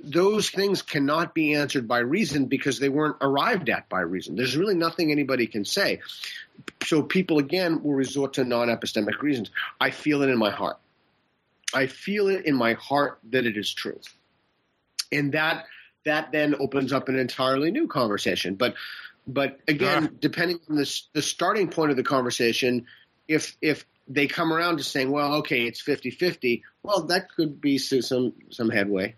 [0.00, 4.36] those things cannot be answered by reason because they weren't arrived at by reason.
[4.36, 6.00] There's really nothing anybody can say.
[6.84, 9.50] So people again will resort to non-epistemic reasons.
[9.80, 10.78] I feel it in my heart.
[11.74, 14.00] I feel it in my heart that it is true.
[15.10, 15.66] And that
[16.04, 18.54] that then opens up an entirely new conversation.
[18.54, 18.74] But
[19.26, 22.86] but again, uh, depending on the the starting point of the conversation,
[23.26, 27.78] if if they come around to saying, well, okay, it's 50-50, well, that could be
[27.78, 29.14] some some headway.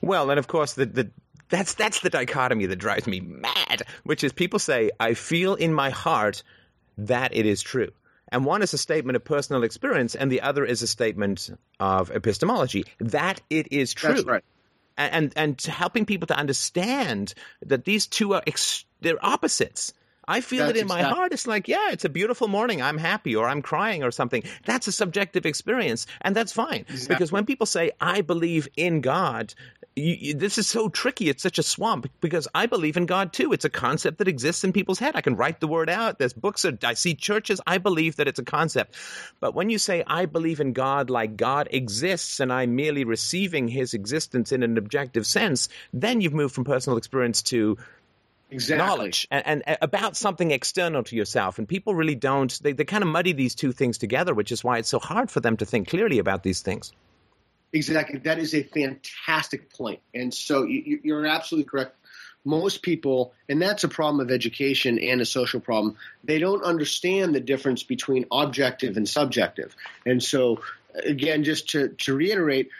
[0.00, 1.10] Well, and of course, the, the
[1.48, 5.72] that's that's the dichotomy that drives me mad, which is people say, I feel in
[5.72, 6.42] my heart
[6.98, 7.90] that it is true.
[8.28, 12.10] And one is a statement of personal experience, and the other is a statement of
[12.10, 12.84] epistemology.
[12.98, 14.14] That it is true.
[14.14, 14.44] That's right.
[14.98, 17.34] And, and, and helping people to understand
[17.66, 19.92] that these two are ex- they're opposites.
[20.28, 21.16] I feel That's it in my exactly.
[21.16, 21.32] heart.
[21.32, 22.82] It's like, yeah, it's a beautiful morning.
[22.82, 24.42] I'm happy or I'm crying or something.
[24.64, 26.84] That's a subjective experience, and that's fine.
[26.88, 27.14] Exactly.
[27.14, 29.54] Because when people say, I believe in God,
[29.96, 31.28] you, you, this is so tricky.
[31.30, 33.52] It's such a swamp because I believe in God too.
[33.52, 35.16] It's a concept that exists in people's head.
[35.16, 36.18] I can write the word out.
[36.18, 36.66] There's books.
[36.84, 37.60] I see churches.
[37.66, 38.94] I believe that it's a concept.
[39.40, 43.68] But when you say I believe in God like God exists and I'm merely receiving
[43.68, 47.78] his existence in an objective sense, then you've moved from personal experience to
[48.50, 48.86] exactly.
[48.86, 51.58] knowledge and, and, about something external to yourself.
[51.58, 54.62] And people really don't, they, they kind of muddy these two things together, which is
[54.62, 56.92] why it's so hard for them to think clearly about these things.
[57.72, 58.20] Exactly.
[58.20, 60.00] That is a fantastic point.
[60.14, 61.96] And so you, you're absolutely correct.
[62.44, 67.34] Most people, and that's a problem of education and a social problem, they don't understand
[67.34, 69.74] the difference between objective and subjective.
[70.06, 70.60] And so,
[70.94, 72.70] again, just to, to reiterate,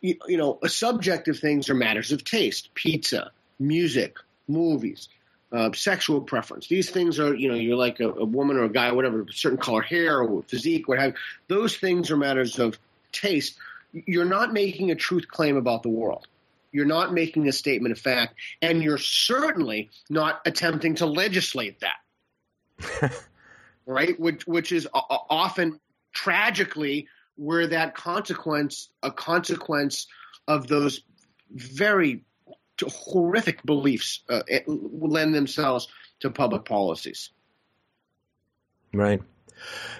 [0.00, 4.16] you, you know, subjective things are matters of taste pizza, music,
[4.48, 5.08] movies,
[5.52, 6.66] uh, sexual preference.
[6.68, 9.58] These things are, you know, you're like a, a, woman or a guy, whatever, certain
[9.58, 11.14] color hair or physique, what have.
[11.48, 12.78] Those things are matters of
[13.12, 13.58] taste
[14.04, 16.26] you're not making a truth claim about the world.
[16.72, 23.12] You're not making a statement of fact, and you're certainly not attempting to legislate that.
[23.86, 24.18] right?
[24.20, 25.80] Which which is often
[26.12, 30.06] tragically where that consequence a consequence
[30.46, 31.00] of those
[31.50, 32.24] very
[32.84, 35.88] horrific beliefs uh, lend themselves
[36.20, 37.30] to public policies.
[38.92, 39.22] Right.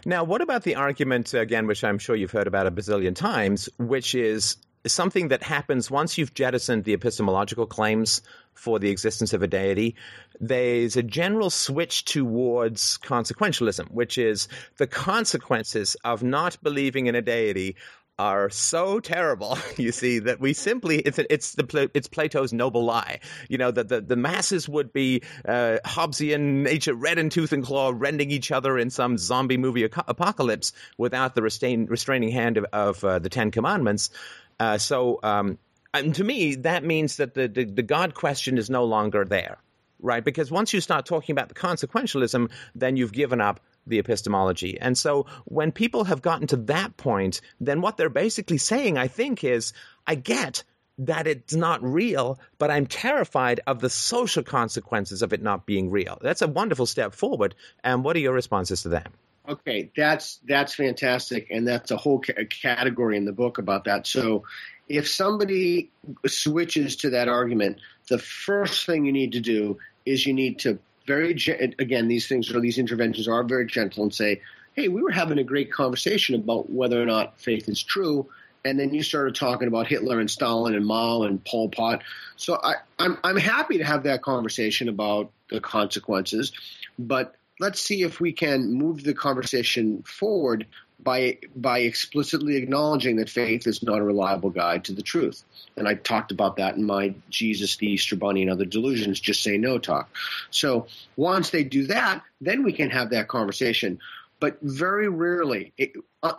[0.04, 3.68] Now, what about the argument, again, which I'm sure you've heard about a bazillion times,
[3.78, 8.22] which is something that happens once you've jettisoned the epistemological claims
[8.54, 9.96] for the existence of a deity,
[10.40, 17.22] there's a general switch towards consequentialism, which is the consequences of not believing in a
[17.22, 17.76] deity
[18.18, 23.20] are so terrible, you see, that we simply it's it's the it's Plato's noble lie.
[23.48, 27.64] You know that the, the masses would be uh, Hobbesian nature, red in tooth and
[27.64, 32.66] claw, rending each other in some zombie movie apocalypse without the restrain, restraining hand of,
[32.72, 34.10] of uh, the Ten Commandments.
[34.58, 35.58] Uh, so, um,
[35.94, 39.58] to me, that means that the, the the God question is no longer there,
[40.00, 40.24] right?
[40.24, 44.78] Because once you start talking about the consequentialism, then you've given up the epistemology.
[44.80, 49.08] And so when people have gotten to that point, then what they're basically saying, I
[49.08, 49.72] think, is
[50.06, 50.64] I get
[50.98, 55.90] that it's not real, but I'm terrified of the social consequences of it not being
[55.90, 56.18] real.
[56.22, 57.54] That's a wonderful step forward.
[57.84, 59.08] And what are your responses to that?
[59.48, 64.06] Okay, that's that's fantastic, and that's a whole ca- category in the book about that.
[64.06, 64.42] So,
[64.88, 65.90] if somebody
[66.26, 70.80] switches to that argument, the first thing you need to do is you need to
[71.06, 71.32] very
[71.78, 74.40] again these things or these interventions are very gentle and say,
[74.74, 78.28] "Hey, we were having a great conversation about whether or not faith is true."
[78.66, 82.02] and then you started talking about Hitler and Stalin and Mao and Pol Pot.
[82.34, 86.52] So I, I'm I'm happy to have that conversation about the consequences,
[86.98, 90.66] but let's see if we can move the conversation forward
[90.98, 95.44] by by explicitly acknowledging that faith is not a reliable guide to the truth.
[95.76, 99.20] And I talked about that in my Jesus, the Easter Bunny, and other delusions.
[99.20, 100.08] Just say no talk.
[100.50, 104.00] So once they do that, then we can have that conversation.
[104.40, 106.34] But very rarely, it, uh,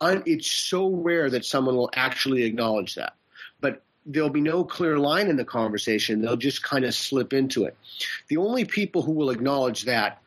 [0.00, 3.14] it's so rare that someone will actually acknowledge that.
[3.60, 6.22] But there'll be no clear line in the conversation.
[6.22, 7.76] They'll just kind of slip into it.
[8.28, 10.22] The only people who will acknowledge that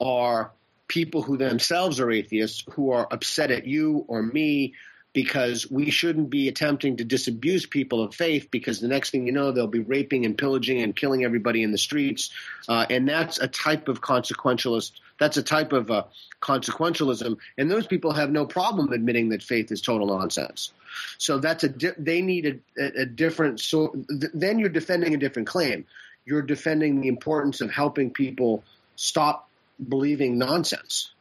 [0.00, 0.50] are
[0.92, 4.74] people who themselves are atheists who are upset at you or me
[5.14, 9.32] because we shouldn't be attempting to disabuse people of faith because the next thing you
[9.32, 12.28] know they'll be raping and pillaging and killing everybody in the streets.
[12.68, 16.02] Uh, and that's a type of consequentialist that's a type of uh,
[16.42, 17.38] consequentialism.
[17.56, 20.72] And those people have no problem admitting that faith is total nonsense.
[21.16, 25.16] So that's a di- they need a, a different so th- then you're defending a
[25.16, 25.86] different claim.
[26.26, 28.62] You're defending the importance of helping people
[28.96, 29.48] stop
[29.88, 31.12] believing nonsense.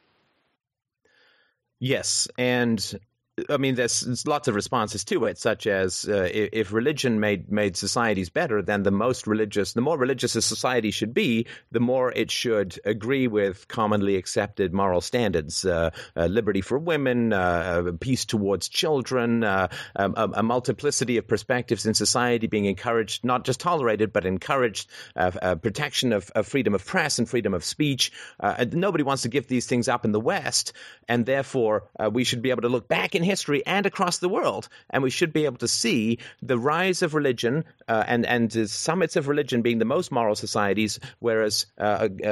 [1.80, 3.00] Yes, and
[3.50, 7.78] I mean, there's, lots of responses to it, such as uh, if religion made made
[7.78, 12.12] societies better, then the most religious, the more religious a society should be, the more
[12.12, 17.92] it should agree with commonly accepted moral standards: uh, uh, liberty for women, uh, uh,
[18.00, 23.46] peace towards children, uh, um, a, a, multiplicity of perspectives in society being encouraged, not
[23.46, 24.90] just tolerated, but encouraged,
[25.62, 28.12] protection of, of, freedom of press and freedom of speech.
[28.72, 30.74] nobody wants to give these things up in the West,
[31.08, 34.68] and therefore we should be able to look back in history and across the world.
[34.90, 38.68] And we should be able to see the rise of religion uh, and, and the
[38.68, 42.28] summits of religion being the most moral societies, whereas, uh, uh,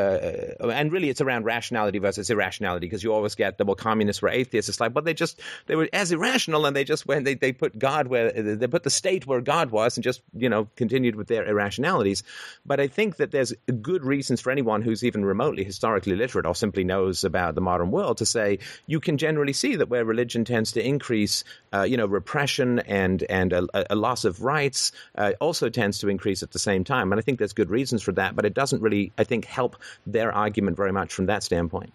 [0.59, 4.21] uh and really it's around rationality versus irrationality, because you always get the well, communists
[4.21, 4.69] were atheists.
[4.69, 7.51] It's like, well, they just, they were as irrational and they just went, they, they
[7.51, 11.15] put God where, they put the state where God was and just, you know, continued
[11.15, 12.23] with their irrationalities.
[12.65, 16.55] But I think that there's good reasons for anyone who's even remotely historically literate or
[16.55, 20.45] simply knows about the modern world to say you can generally see that where religion
[20.45, 25.33] tends to increase, uh, you know, repression and and a, a loss of rights uh,
[25.39, 27.11] also tends to increase at the same time.
[27.11, 29.77] And I think there's good reasons for that, but it doesn't really, I think, help
[30.05, 31.93] their argument very much from that standpoint.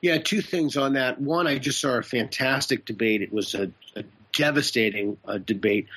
[0.00, 1.20] Yeah, two things on that.
[1.20, 3.22] One, I just saw a fantastic debate.
[3.22, 5.88] It was a, a devastating uh, debate.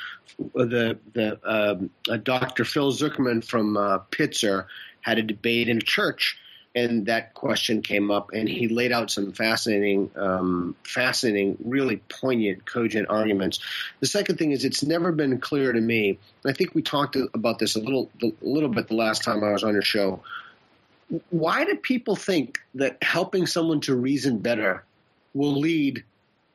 [0.54, 1.90] The the um,
[2.24, 2.66] Dr.
[2.66, 4.66] Phil Zuckerman from uh, Pitzer
[5.02, 6.38] had a debate in a church
[6.76, 12.66] and that question came up, and he laid out some fascinating, um, fascinating, really poignant,
[12.66, 13.60] cogent arguments.
[14.02, 16.20] The second thing is, it's never been clear to me.
[16.46, 19.54] I think we talked about this a little, a little bit the last time I
[19.54, 20.22] was on your show.
[21.30, 24.84] Why do people think that helping someone to reason better
[25.34, 26.04] will lead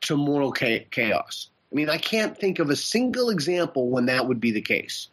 [0.02, 1.48] to moral chaos?
[1.72, 5.08] I mean, I can't think of a single example when that would be the case.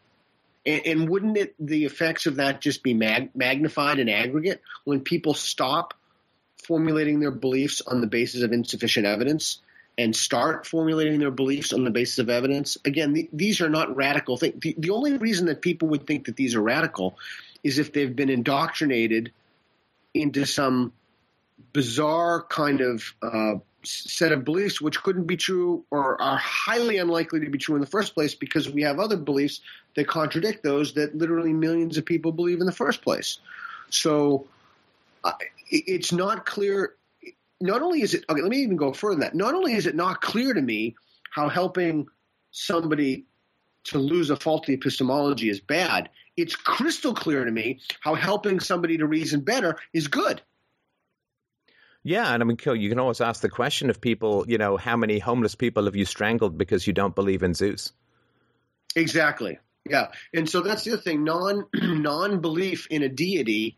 [0.67, 4.99] And, and wouldn't it the effects of that just be mag- magnified in aggregate when
[4.99, 5.95] people stop
[6.63, 9.61] formulating their beliefs on the basis of insufficient evidence
[9.97, 12.77] and start formulating their beliefs on the basis of evidence?
[12.85, 14.55] Again, the, these are not radical things.
[14.61, 17.17] The, the only reason that people would think that these are radical
[17.63, 19.31] is if they've been indoctrinated
[20.13, 20.93] into some
[21.73, 23.55] bizarre kind of uh,
[23.89, 27.81] set of beliefs which couldn't be true or are highly unlikely to be true in
[27.81, 29.61] the first place because we have other beliefs
[29.95, 33.39] that contradict those that literally millions of people believe in the first place.
[33.89, 34.47] So
[35.23, 35.33] uh,
[35.69, 36.95] it's not clear.
[37.59, 39.35] Not only is it okay, let me even go further than that.
[39.35, 40.95] Not only is it not clear to me
[41.31, 42.07] how helping
[42.51, 43.25] somebody
[43.85, 48.97] to lose a faulty epistemology is bad, it's crystal clear to me how helping somebody
[48.97, 50.41] to reason better is good.
[52.07, 54.95] Yeah, and I mean, you can always ask the question of people, you know, how
[54.95, 57.91] many homeless people have you strangled because you don't believe in Zeus?
[58.95, 59.59] Exactly.
[59.83, 61.25] Yeah, and so that's the other thing.
[61.25, 63.77] Non non belief in a deity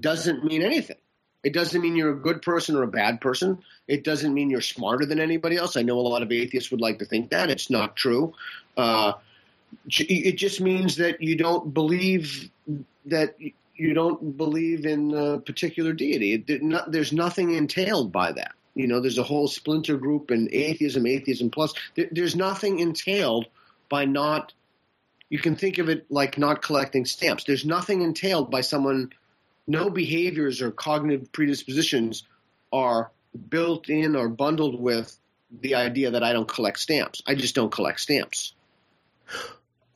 [0.00, 0.96] doesn't mean anything.
[1.44, 3.58] It doesn't mean you're a good person or a bad person.
[3.86, 5.76] It doesn't mean you're smarter than anybody else.
[5.76, 7.50] I know a lot of atheists would like to think that.
[7.50, 8.32] It's not true.
[8.74, 9.12] Uh,
[9.86, 12.50] it just means that you don't believe
[13.04, 13.36] that
[13.76, 16.44] you don't believe in a particular deity.
[16.88, 18.52] there's nothing entailed by that.
[18.74, 21.72] You know, there's a whole splinter group in atheism, atheism plus.
[22.12, 23.46] there's nothing entailed
[23.88, 24.52] by not.
[25.30, 27.44] You can think of it like not collecting stamps.
[27.44, 29.12] There's nothing entailed by someone.
[29.66, 32.24] No behaviors or cognitive predispositions
[32.72, 33.10] are
[33.48, 35.16] built in or bundled with
[35.60, 37.22] the idea that I don't collect stamps.
[37.26, 38.52] I just don't collect stamps.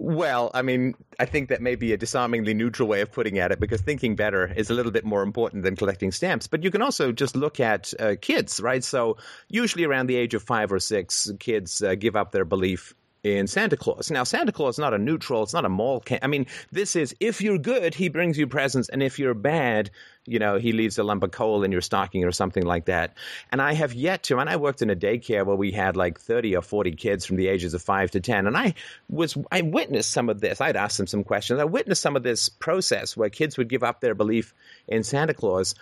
[0.03, 3.53] Well, I mean, I think that may be a disarmingly neutral way of putting at
[3.53, 6.46] it because thinking better is a little bit more important than collecting stamps.
[6.46, 8.82] But you can also just look at uh, kids, right?
[8.82, 9.18] So,
[9.51, 13.46] usually around the age of five or six, kids uh, give up their belief in
[13.46, 14.10] Santa Claus.
[14.10, 16.00] Now, Santa Claus is not a neutral, it's not a mall.
[16.00, 19.34] Can- I mean, this is if you're good, he brings you presents, and if you're
[19.34, 19.90] bad,
[20.26, 23.14] you know, he leaves a lump of coal in your stocking or something like that.
[23.52, 26.18] And I have yet to, and I worked in a daycare where we had like
[26.18, 28.74] 30 or 40 kids from the ages of 5 to 10, and I
[29.08, 30.60] was, I witnessed some of this.
[30.60, 31.60] I'd asked them some questions.
[31.60, 34.54] I witnessed some of this process where kids would give up their belief
[34.88, 35.74] in Santa Claus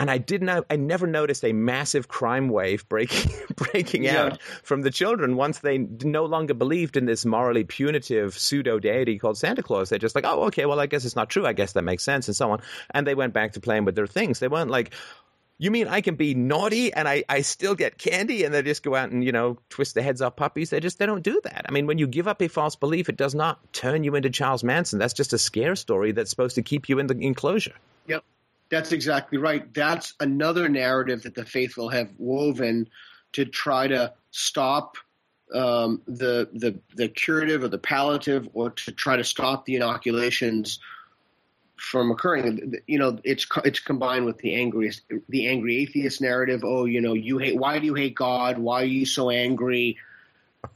[0.00, 0.64] and I did not.
[0.70, 4.22] I never noticed a massive crime wave breaking breaking yeah.
[4.22, 9.18] out from the children once they no longer believed in this morally punitive pseudo deity
[9.18, 9.90] called Santa Claus.
[9.90, 11.46] They're just like, oh, okay, well, I guess it's not true.
[11.46, 12.62] I guess that makes sense, and so on.
[12.92, 14.40] And they went back to playing with their things.
[14.40, 14.94] They weren't like.
[15.58, 18.82] You mean I can be naughty and I, I still get candy and they just
[18.82, 20.70] go out and, you know, twist the heads off puppies?
[20.70, 21.66] They just, they don't do that.
[21.68, 24.30] I mean, when you give up a false belief, it does not turn you into
[24.30, 24.98] Charles Manson.
[24.98, 27.74] That's just a scare story that's supposed to keep you in the enclosure.
[28.06, 28.24] Yep.
[28.70, 29.72] That's exactly right.
[29.74, 32.88] That's another narrative that the faithful have woven
[33.32, 34.96] to try to stop
[35.52, 40.78] um, the the the curative or the palliative, or to try to stop the inoculations
[41.76, 42.74] from occurring.
[42.86, 44.92] You know, it's it's combined with the angry
[45.28, 46.62] the angry atheist narrative.
[46.64, 47.56] Oh, you know, you hate.
[47.56, 48.58] Why do you hate God?
[48.58, 49.98] Why are you so angry?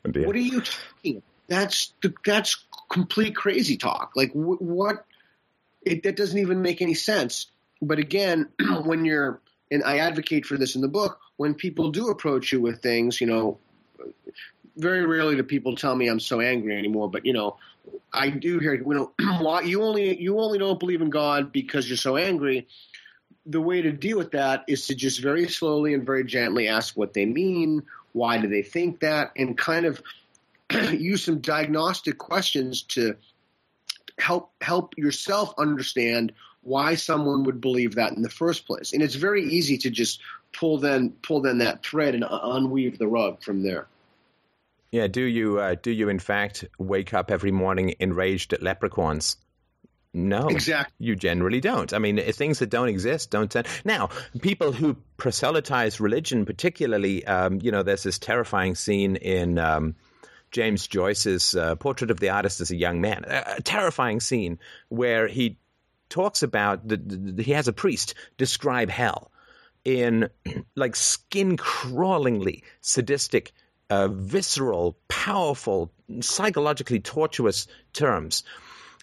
[0.02, 1.22] What are you talking?
[1.46, 1.92] That's
[2.24, 4.12] that's complete crazy talk.
[4.16, 5.04] Like what?
[5.82, 7.46] It, that doesn't even make any sense.
[7.82, 8.48] But again,
[8.84, 12.60] when you're, and I advocate for this in the book, when people do approach you
[12.60, 13.58] with things, you know,
[14.76, 17.56] very rarely do people tell me I'm so angry anymore, but you know,
[18.12, 21.96] I do hear, you know, you only you only don't believe in God because you're
[21.96, 22.66] so angry.
[23.46, 26.96] The way to deal with that is to just very slowly and very gently ask
[26.96, 30.02] what they mean, why do they think that, and kind of
[30.92, 33.16] use some diagnostic questions to
[34.18, 36.32] help help yourself understand
[36.64, 38.92] why someone would believe that in the first place.
[38.92, 40.20] And it's very easy to just
[40.52, 43.86] pull then pull then that thread and unweave the rug from there.
[44.90, 49.36] Yeah, do you uh, do you in fact wake up every morning enraged at leprechauns?
[50.16, 50.94] No, exactly.
[51.04, 51.92] You generally don't.
[51.92, 53.50] I mean, things that don't exist don't.
[53.50, 53.66] Tend.
[53.84, 54.10] Now,
[54.40, 59.96] people who proselytize religion, particularly, um, you know, there's this terrifying scene in um,
[60.52, 64.60] James Joyce's uh, Portrait of the Artist as a Young Man, a, a terrifying scene
[64.88, 65.58] where he
[66.08, 69.30] talks about the, the, he has a priest describe hell
[69.84, 70.28] in
[70.76, 73.52] like skin crawlingly sadistic,
[73.90, 78.44] uh, visceral, powerful, psychologically tortuous terms.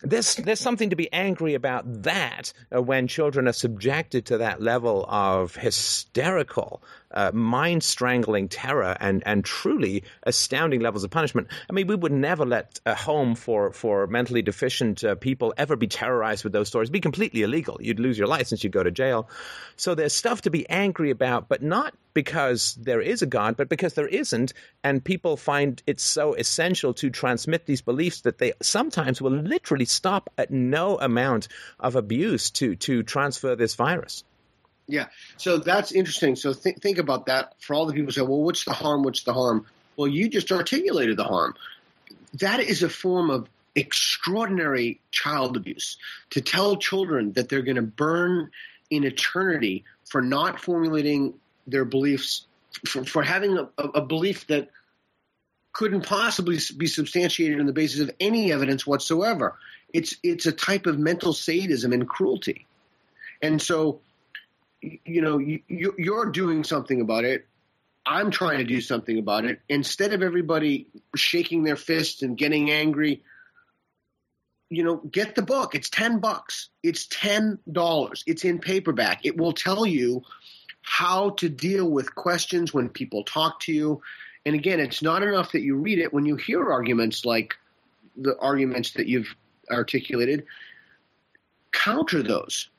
[0.04, 4.62] There's there's something to be angry about that uh, when children are subjected to that
[4.62, 6.82] level of hysterical
[7.14, 11.48] uh, mind strangling terror and, and truly astounding levels of punishment.
[11.70, 15.76] I mean, we would never let a home for, for mentally deficient uh, people ever
[15.76, 16.88] be terrorized with those stories.
[16.88, 17.78] It'd be completely illegal.
[17.82, 19.30] You'd lose your license, you'd go to jail.
[19.76, 23.70] So there's stuff to be angry about, but not because there is a God, but
[23.70, 24.54] because there isn't.
[24.84, 29.86] And people find it so essential to transmit these beliefs that they sometimes will literally
[29.92, 31.48] stop at no amount
[31.80, 34.24] of abuse to, to transfer this virus.
[34.88, 35.08] Yeah.
[35.38, 36.36] So that's interesting.
[36.36, 39.04] So th- think about that for all the people who say, well, what's the harm?
[39.04, 39.66] What's the harm?
[39.96, 41.56] Well, you just articulated the harm.
[42.40, 45.98] That is a form of extraordinary child abuse
[46.32, 48.52] to tell children that they're going to burn
[48.90, 51.36] in eternity for not formulating
[51.68, 52.46] their beliefs,
[52.86, 54.70] for, for having a, a belief that
[55.74, 59.58] couldn't possibly be substantiated on the basis of any evidence whatsoever.
[59.94, 62.66] It's it's a type of mental sadism and cruelty.
[63.42, 64.02] And so
[64.82, 67.46] you know, you, you're doing something about it.
[68.06, 69.62] I'm trying to do something about it.
[69.70, 73.22] Instead of everybody shaking their fists and getting angry,
[74.70, 75.76] you know, get the book.
[75.76, 76.70] It's 10 bucks.
[76.82, 78.24] It's $10.
[78.26, 79.26] It's in paperback.
[79.26, 80.24] It will tell you
[80.82, 84.02] how to deal with questions when people talk to you.
[84.46, 86.12] And again, it's not enough that you read it.
[86.12, 87.56] When you hear arguments like
[88.18, 89.36] the arguments that you've
[89.72, 90.46] articulated,
[91.72, 92.70] counter those.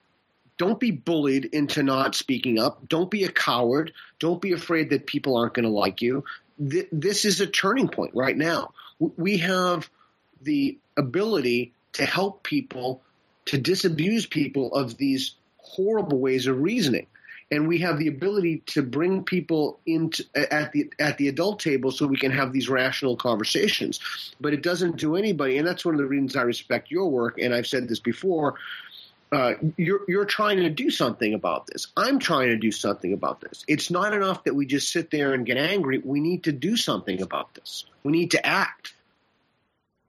[0.59, 2.88] Don't be bullied into not speaking up.
[2.88, 3.93] Don't be a coward.
[4.18, 6.24] Don't be afraid that people aren't going to like you.
[6.59, 8.72] This is a turning point right now.
[8.99, 9.88] We have
[10.43, 13.03] the ability to help people,
[13.47, 17.07] to disabuse people of these horrible ways of reasoning.
[17.53, 21.92] And we have the ability to bring people into at the at the adult table
[21.92, 24.00] so we can have these rational conversations.
[24.40, 27.38] But it doesn't do anybody, and that's one of the reasons I respect your work.
[27.38, 28.57] And I've said this before
[29.32, 31.88] uh, you're you're trying to do something about this.
[31.96, 33.64] I'm trying to do something about this.
[33.66, 35.98] It's not enough that we just sit there and get angry.
[35.98, 37.86] We need to do something about this.
[38.05, 38.94] We need to act.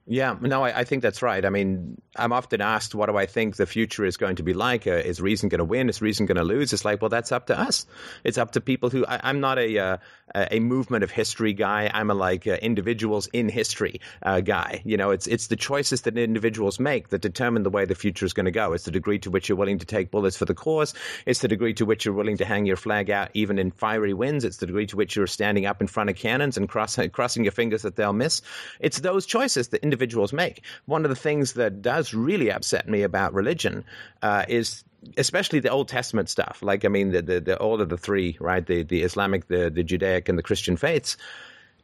[0.06, 1.42] Yeah, no, I, I, think that's right.
[1.42, 4.52] I mean, I'm often asked, what do I think the future is going to be
[4.52, 4.86] like?
[4.86, 5.88] Uh, is reason going to win?
[5.88, 6.74] Is reason going to lose?
[6.74, 7.86] It's like, well, that's up to us.
[8.22, 9.06] It's up to people who.
[9.06, 9.96] I, am not a uh,
[10.34, 11.90] a movement of history guy.
[11.92, 14.82] I'm a like uh, individuals in history uh, guy.
[14.84, 18.26] You know, it's it's the choices that individuals make that determine the way the future
[18.26, 18.74] is going to go.
[18.74, 20.92] It's the degree to which you're willing to take bullets for the cause.
[21.24, 24.12] It's the degree to which you're willing to hang your flag out even in fiery
[24.12, 24.44] winds.
[24.44, 27.44] It's the degree to which you're standing up in front of cannons and cross, crossing
[27.44, 28.42] your fingers that they'll miss.
[28.80, 30.64] It's those choices that individuals make.
[30.86, 33.84] One of the things that does really upset me about religion
[34.22, 34.82] uh, is
[35.16, 36.58] especially the Old Testament stuff.
[36.62, 38.66] Like, I mean, the, the, the, all of the three, right?
[38.66, 41.16] The, the Islamic, the, the Judaic, and the Christian faiths,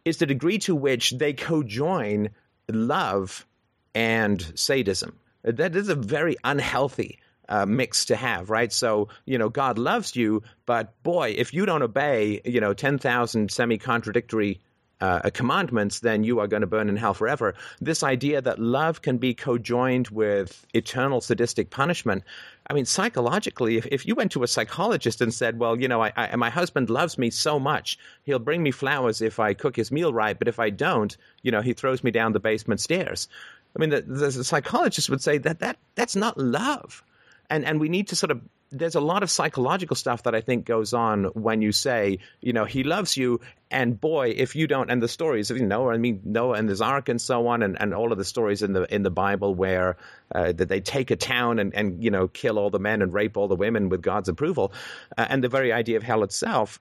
[0.05, 2.31] is the degree to which they co-join
[2.69, 3.47] love
[3.95, 5.17] and sadism.
[5.45, 8.73] That is a very unhealthy uh, mix to have, right?
[8.73, 13.51] So, you know, God loves you, but boy, if you don't obey, you know, 10,000
[13.51, 14.61] semi contradictory
[15.01, 17.55] uh, commandments, then you are going to burn in hell forever.
[17.81, 22.23] This idea that love can be co-joined with eternal sadistic punishment.
[22.69, 26.03] I mean, psychologically, if, if you went to a psychologist and said, well, you know,
[26.03, 29.77] I, I, my husband loves me so much, he'll bring me flowers if I cook
[29.77, 32.81] his meal right, but if I don't, you know, he throws me down the basement
[32.81, 33.29] stairs.
[33.75, 37.03] I mean, the, the psychologist would say that, that that's not love.
[37.51, 38.41] And, and we need to sort of
[38.73, 42.53] there's a lot of psychological stuff that I think goes on when you say, you
[42.53, 43.41] know, he loves you,
[43.71, 46.85] and boy, if you don't, and the stories you know, I mean, Noah and the
[46.85, 49.55] Ark and so on, and, and all of the stories in the in the Bible
[49.55, 49.97] where
[50.35, 53.13] uh, that they take a town and and you know kill all the men and
[53.13, 54.73] rape all the women with God's approval,
[55.19, 56.81] uh, and the very idea of hell itself,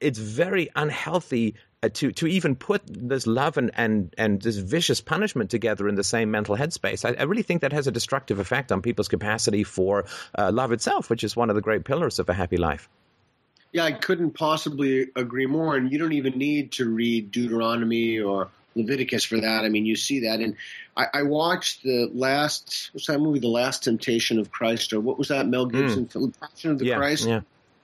[0.00, 1.54] it's very unhealthy
[1.84, 5.94] uh, to to even put this love and, and and this vicious punishment together in
[5.94, 7.04] the same mental headspace.
[7.04, 10.06] I, I really think that has a destructive effect on people's capacity for
[10.38, 12.88] uh, love itself, which is one of the great pillars of a happy life.
[13.72, 15.76] Yeah, I couldn't possibly agree more.
[15.76, 19.64] And you don't even need to read Deuteronomy or Leviticus for that.
[19.64, 20.38] I mean, you see that.
[20.40, 20.56] And
[20.96, 25.18] I, I watched the last, what's that movie, The Last Temptation of Christ, or what
[25.18, 26.32] was that, Mel Gibson, mm.
[26.38, 27.26] Passion of the yeah, Christ?
[27.26, 27.40] Yeah.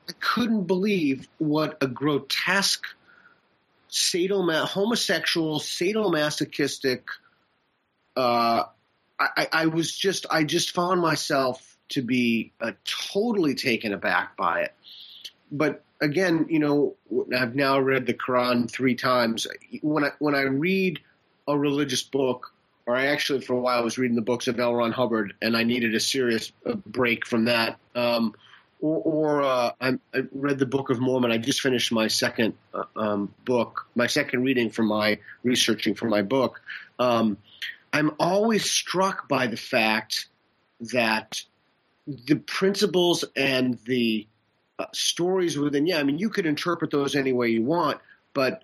[0.08, 2.86] I couldn't believe what a grotesque–
[3.90, 7.02] sadomas- homosexual, sadomasochistic.
[8.16, 8.64] Uh,
[9.18, 12.72] I, I, was just, I just found myself to be uh,
[13.12, 14.74] totally taken aback by it.
[15.52, 16.94] But again, you know,
[17.36, 19.46] I've now read the Quran three times.
[19.82, 21.00] When I when I read
[21.46, 22.52] a religious book,
[22.86, 24.74] or I actually for a while was reading the books of L.
[24.74, 27.78] Ron Hubbard, and I needed a serious uh, break from that.
[27.94, 28.34] Um,
[28.80, 31.30] or, or uh, I, I, read the Book of Mormon.
[31.30, 36.06] I just finished my second uh, um, book, my second reading for my researching for
[36.06, 36.60] my book.
[36.98, 37.38] Um,
[37.92, 40.28] I'm always struck by the fact
[40.92, 41.42] that
[42.06, 44.26] the principles and the
[44.78, 47.98] uh, stories within, yeah, I mean, you could interpret those any way you want,
[48.32, 48.62] but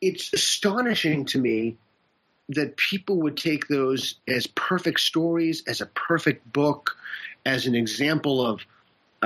[0.00, 1.76] it's astonishing to me
[2.50, 6.96] that people would take those as perfect stories, as a perfect book,
[7.44, 8.60] as an example of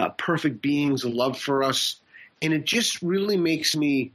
[0.01, 1.97] uh, perfect beings, love for us,
[2.41, 4.13] and it just really makes me.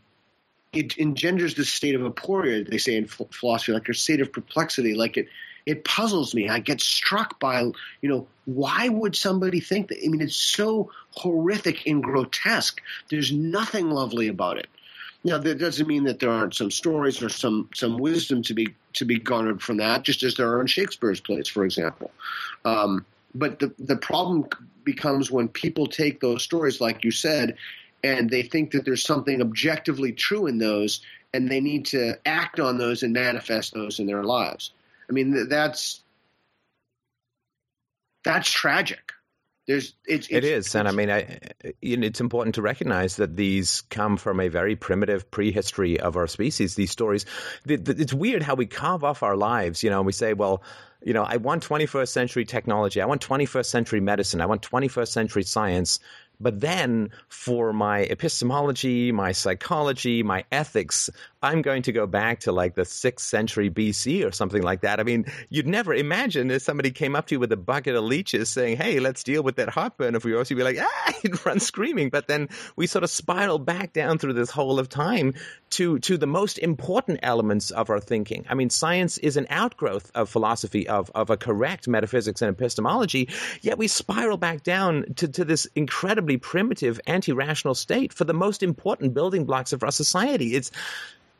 [0.73, 4.93] It engenders this state of aporia, they say in philosophy, like a state of perplexity.
[4.93, 5.29] Like it,
[5.65, 6.49] it puzzles me.
[6.49, 7.61] I get struck by,
[8.01, 9.99] you know, why would somebody think that?
[10.03, 12.81] I mean, it's so horrific and grotesque.
[13.09, 14.67] There's nothing lovely about it.
[15.23, 18.75] Now, that doesn't mean that there aren't some stories or some some wisdom to be
[18.93, 22.11] to be garnered from that, just as there are in Shakespeare's plays, for example.
[22.65, 23.05] Um,
[23.36, 24.47] but the the problem
[24.83, 27.57] becomes when people take those stories, like you said,
[28.03, 31.01] and they think that there's something objectively true in those,
[31.33, 34.71] and they need to act on those and manifest those in their lives.
[35.09, 36.01] I mean, that's
[38.23, 39.11] that's tragic.
[39.67, 41.39] There's it's, it's it is, and I mean, I,
[41.81, 46.75] it's important to recognize that these come from a very primitive prehistory of our species.
[46.75, 47.25] These stories,
[47.65, 49.81] it's weird how we carve off our lives.
[49.81, 50.61] You know, and we say, well
[51.05, 52.99] you know, I want 21st century technology.
[52.99, 54.41] I want 21st century medicine.
[54.41, 55.99] I want 21st century science.
[56.39, 61.09] But then for my epistemology, my psychology, my ethics,
[61.41, 64.99] I'm going to go back to like the sixth century BC or something like that.
[64.99, 68.03] I mean, you'd never imagine if somebody came up to you with a bucket of
[68.03, 70.49] leeches saying, Hey, let's deal with that heartburn of yours.
[70.49, 72.09] You'd be like, ah, you'd run screaming.
[72.09, 75.36] But then we sort of spiral back down through this hole of time
[75.71, 78.45] to, to the most important elements of our thinking.
[78.49, 83.29] I mean, science is an outgrowth of philosophy, of, of a correct metaphysics and epistemology,
[83.61, 85.67] yet we spiral back down to, to this
[86.26, 90.55] incredibly primitive, anti-rational state for the most important building blocks of our society.
[90.55, 90.71] It's,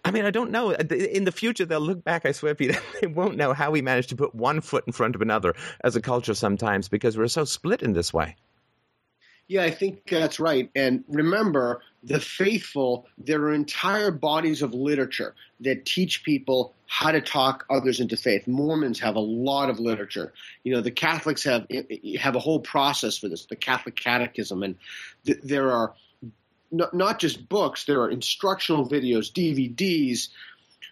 [0.04, 0.74] I mean, I don't know.
[0.74, 3.82] Uh, in the future, they'll look back, I swear, Peter, they won't know how we
[3.82, 7.28] managed to put one foot in front of another as a culture sometimes because we're
[7.28, 8.36] so split in this way.
[9.48, 10.70] Yeah, I think that's right.
[10.76, 17.20] And remember, the faithful, there are entire bodies of literature that teach people how to
[17.20, 18.48] talk others into faith.
[18.48, 20.32] Mormons have a lot of literature.
[20.64, 21.66] You know, the Catholics have
[22.20, 24.76] have a whole process for this, the Catholic Catechism, and
[25.26, 25.94] th- there are
[26.72, 30.30] not just books, there are instructional videos, DVDs.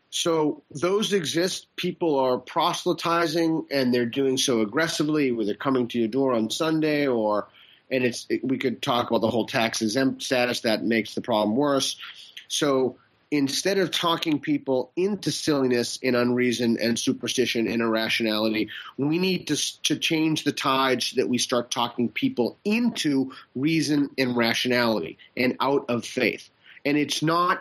[0.10, 1.68] So those exist.
[1.76, 7.08] People are proselytizing, and they're doing so aggressively, whether coming to your door on Sunday
[7.08, 7.48] or
[7.94, 11.22] and it's it, we could talk about the whole tax exempt status that makes the
[11.22, 11.96] problem worse.
[12.48, 12.98] So
[13.32, 19.82] instead of talking people into silliness and unreason and superstition and irrationality, we need to,
[19.84, 25.58] to change the tide so that we start talking people into reason and rationality and
[25.60, 26.48] out of faith.
[26.86, 27.60] And it's not,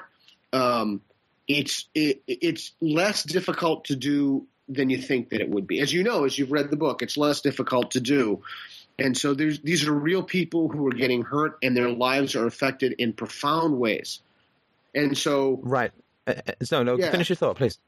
[0.52, 1.00] um,
[1.48, 5.80] it's it, it's less difficult to do than you think that it would be.
[5.80, 8.42] As you know, as you've read the book, it's less difficult to do.
[8.98, 12.92] And so these are real people who are getting hurt and their lives are affected
[12.98, 14.20] in profound ways.
[14.94, 15.60] And so.
[15.62, 15.92] Right.
[16.26, 17.10] Uh, uh no, no, yeah.
[17.10, 17.78] finish your thought, please.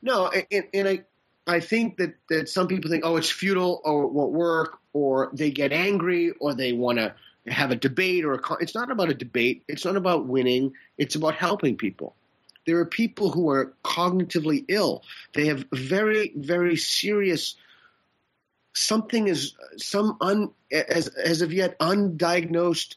[0.00, 1.04] No, and, and I,
[1.46, 5.30] I think that, that some people think, oh, it's futile or it won't work, or
[5.32, 7.14] they get angry or they want to
[7.46, 8.40] have a debate or a.
[8.60, 9.64] It's not about a debate.
[9.66, 10.74] It's not about winning.
[10.98, 12.14] It's about helping people.
[12.66, 15.02] There are people who are cognitively ill.
[15.32, 17.56] They have very, very serious
[18.74, 22.96] something is some un, as as of yet undiagnosed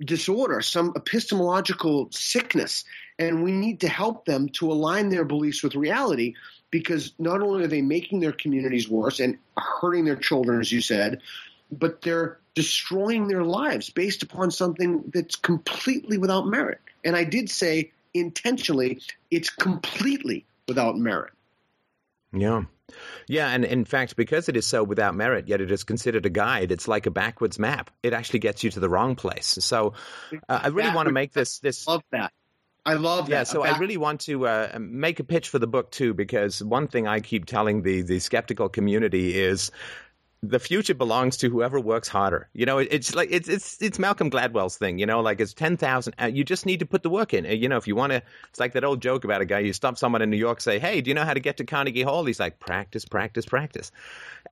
[0.00, 2.84] disorder, some epistemological sickness,
[3.18, 6.34] and we need to help them to align their beliefs with reality
[6.70, 10.80] because not only are they making their communities worse and hurting their children, as you
[10.80, 11.20] said,
[11.72, 16.80] but they're destroying their lives based upon something that's completely without merit.
[17.04, 19.00] And I did say intentionally,
[19.30, 21.32] it's completely without merit.
[22.32, 22.64] Yeah.
[23.26, 26.30] Yeah, and in fact, because it is so without merit, yet it is considered a
[26.30, 27.90] guide, it's like a backwards map.
[28.02, 29.58] It actually gets you to the wrong place.
[29.60, 29.94] So
[30.48, 31.86] uh, I really want to make this this.
[31.86, 32.32] Love that.
[32.86, 33.48] I love yeah, that.
[33.48, 36.88] so I really want to uh, make a pitch for the book too, because one
[36.88, 39.70] thing I keep telling the the skeptical community is
[40.42, 42.48] the future belongs to whoever works harder.
[42.52, 44.98] You know, it's like it's it's it's Malcolm Gladwell's thing.
[44.98, 46.14] You know, like it's ten thousand.
[46.20, 47.44] Uh, you just need to put the work in.
[47.44, 49.60] You know, if you want to, it's like that old joke about a guy.
[49.60, 51.64] You stop someone in New York, say, "Hey, do you know how to get to
[51.64, 53.90] Carnegie Hall?" He's like, "Practice, practice, practice."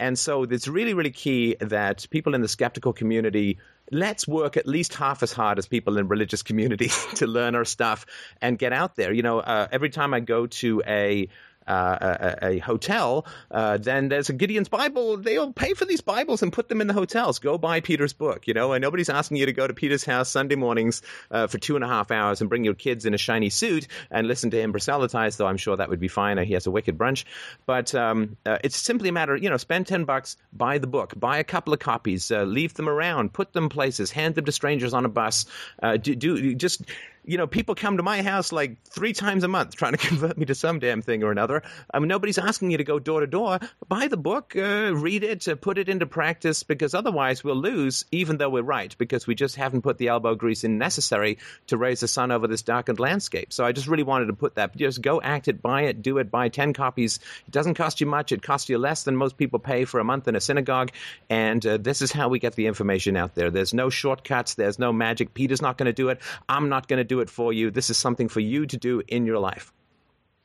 [0.01, 3.59] And so it's really, really key that people in the skeptical community
[3.93, 7.65] let's work at least half as hard as people in religious communities to learn our
[7.65, 8.05] stuff
[8.43, 9.13] and get out there.
[9.13, 11.29] You know, uh, every time I go to a
[11.67, 15.17] uh, a, a, hotel, uh, then there's a Gideon's Bible.
[15.17, 17.39] They'll pay for these Bibles and put them in the hotels.
[17.39, 20.29] Go buy Peter's book, you know, and nobody's asking you to go to Peter's house
[20.29, 23.19] Sunday mornings uh, for two and a half hours and bring your kids in a
[23.19, 26.39] shiny suit and listen to him proselytize, though I'm sure that would be fine.
[26.39, 27.25] He has a wicked brunch.
[27.67, 31.15] But um, uh, it's simply a matter, you know, spend 10 bucks, buy the book,
[31.17, 34.53] buy a couple of copies, uh, leave them around, put them places, hand them to
[34.53, 35.47] strangers on a bus.
[35.83, 36.83] Do, do just
[37.27, 40.39] you know, people come to my house like three times a month trying to convert
[40.39, 41.63] me to some damn thing or another.
[41.93, 43.59] I mean, nobody's asking you to go door to door.
[43.89, 48.05] Buy the book, uh, read it, uh, put it into practice, because otherwise we'll lose,
[48.13, 51.77] even though we're right, because we just haven't put the elbow grease in necessary to
[51.77, 53.53] raise the sun over this darkened landscape.
[53.53, 54.77] So I just really wanted to put that.
[54.77, 57.19] Just go act it, buy it, do it, buy 10 copies.
[57.47, 58.31] It doesn't cost you much.
[58.31, 60.93] It costs you less than most people pay for a month in a synagogue.
[61.29, 63.51] And uh, this is how we get the information out there.
[63.51, 64.55] There's no shortcuts.
[64.55, 65.35] There's no magic.
[65.35, 66.21] Peter's not going to do it.
[66.49, 67.71] I'm not going to do it for you.
[67.71, 69.73] This is something for you to do in your life.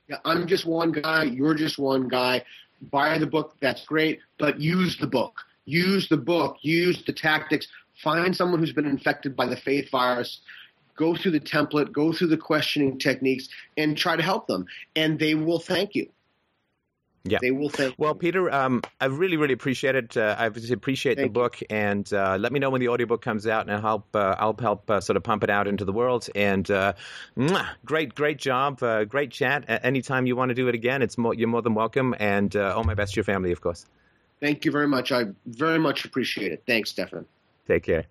[0.07, 1.23] Yeah, I'm just one guy.
[1.23, 2.43] You're just one guy.
[2.89, 3.55] Buy the book.
[3.61, 4.19] That's great.
[4.39, 5.41] But use the book.
[5.65, 6.57] Use the book.
[6.61, 7.67] Use the tactics.
[8.03, 10.41] Find someone who's been infected by the faith virus.
[10.95, 11.91] Go through the template.
[11.91, 13.47] Go through the questioning techniques
[13.77, 14.65] and try to help them.
[14.95, 16.09] And they will thank you.
[17.23, 17.93] Yeah, they will thank.
[17.97, 20.17] Well, Peter, um, I really, really appreciate it.
[20.17, 21.67] Uh, I appreciate thank the book, you.
[21.69, 24.15] and uh, let me know when the audiobook comes out, and I'll help.
[24.15, 26.27] Uh, I'll help uh, sort of pump it out into the world.
[26.33, 26.93] And uh,
[27.37, 29.65] mwah, great, great job, uh, great chat.
[29.67, 32.15] anytime you want to do it again, it's more, you're more than welcome.
[32.19, 33.85] And all my best to your family, of course.
[34.39, 35.11] Thank you very much.
[35.11, 36.63] I very much appreciate it.
[36.65, 37.25] Thanks, Stefan.
[37.67, 38.05] Take care.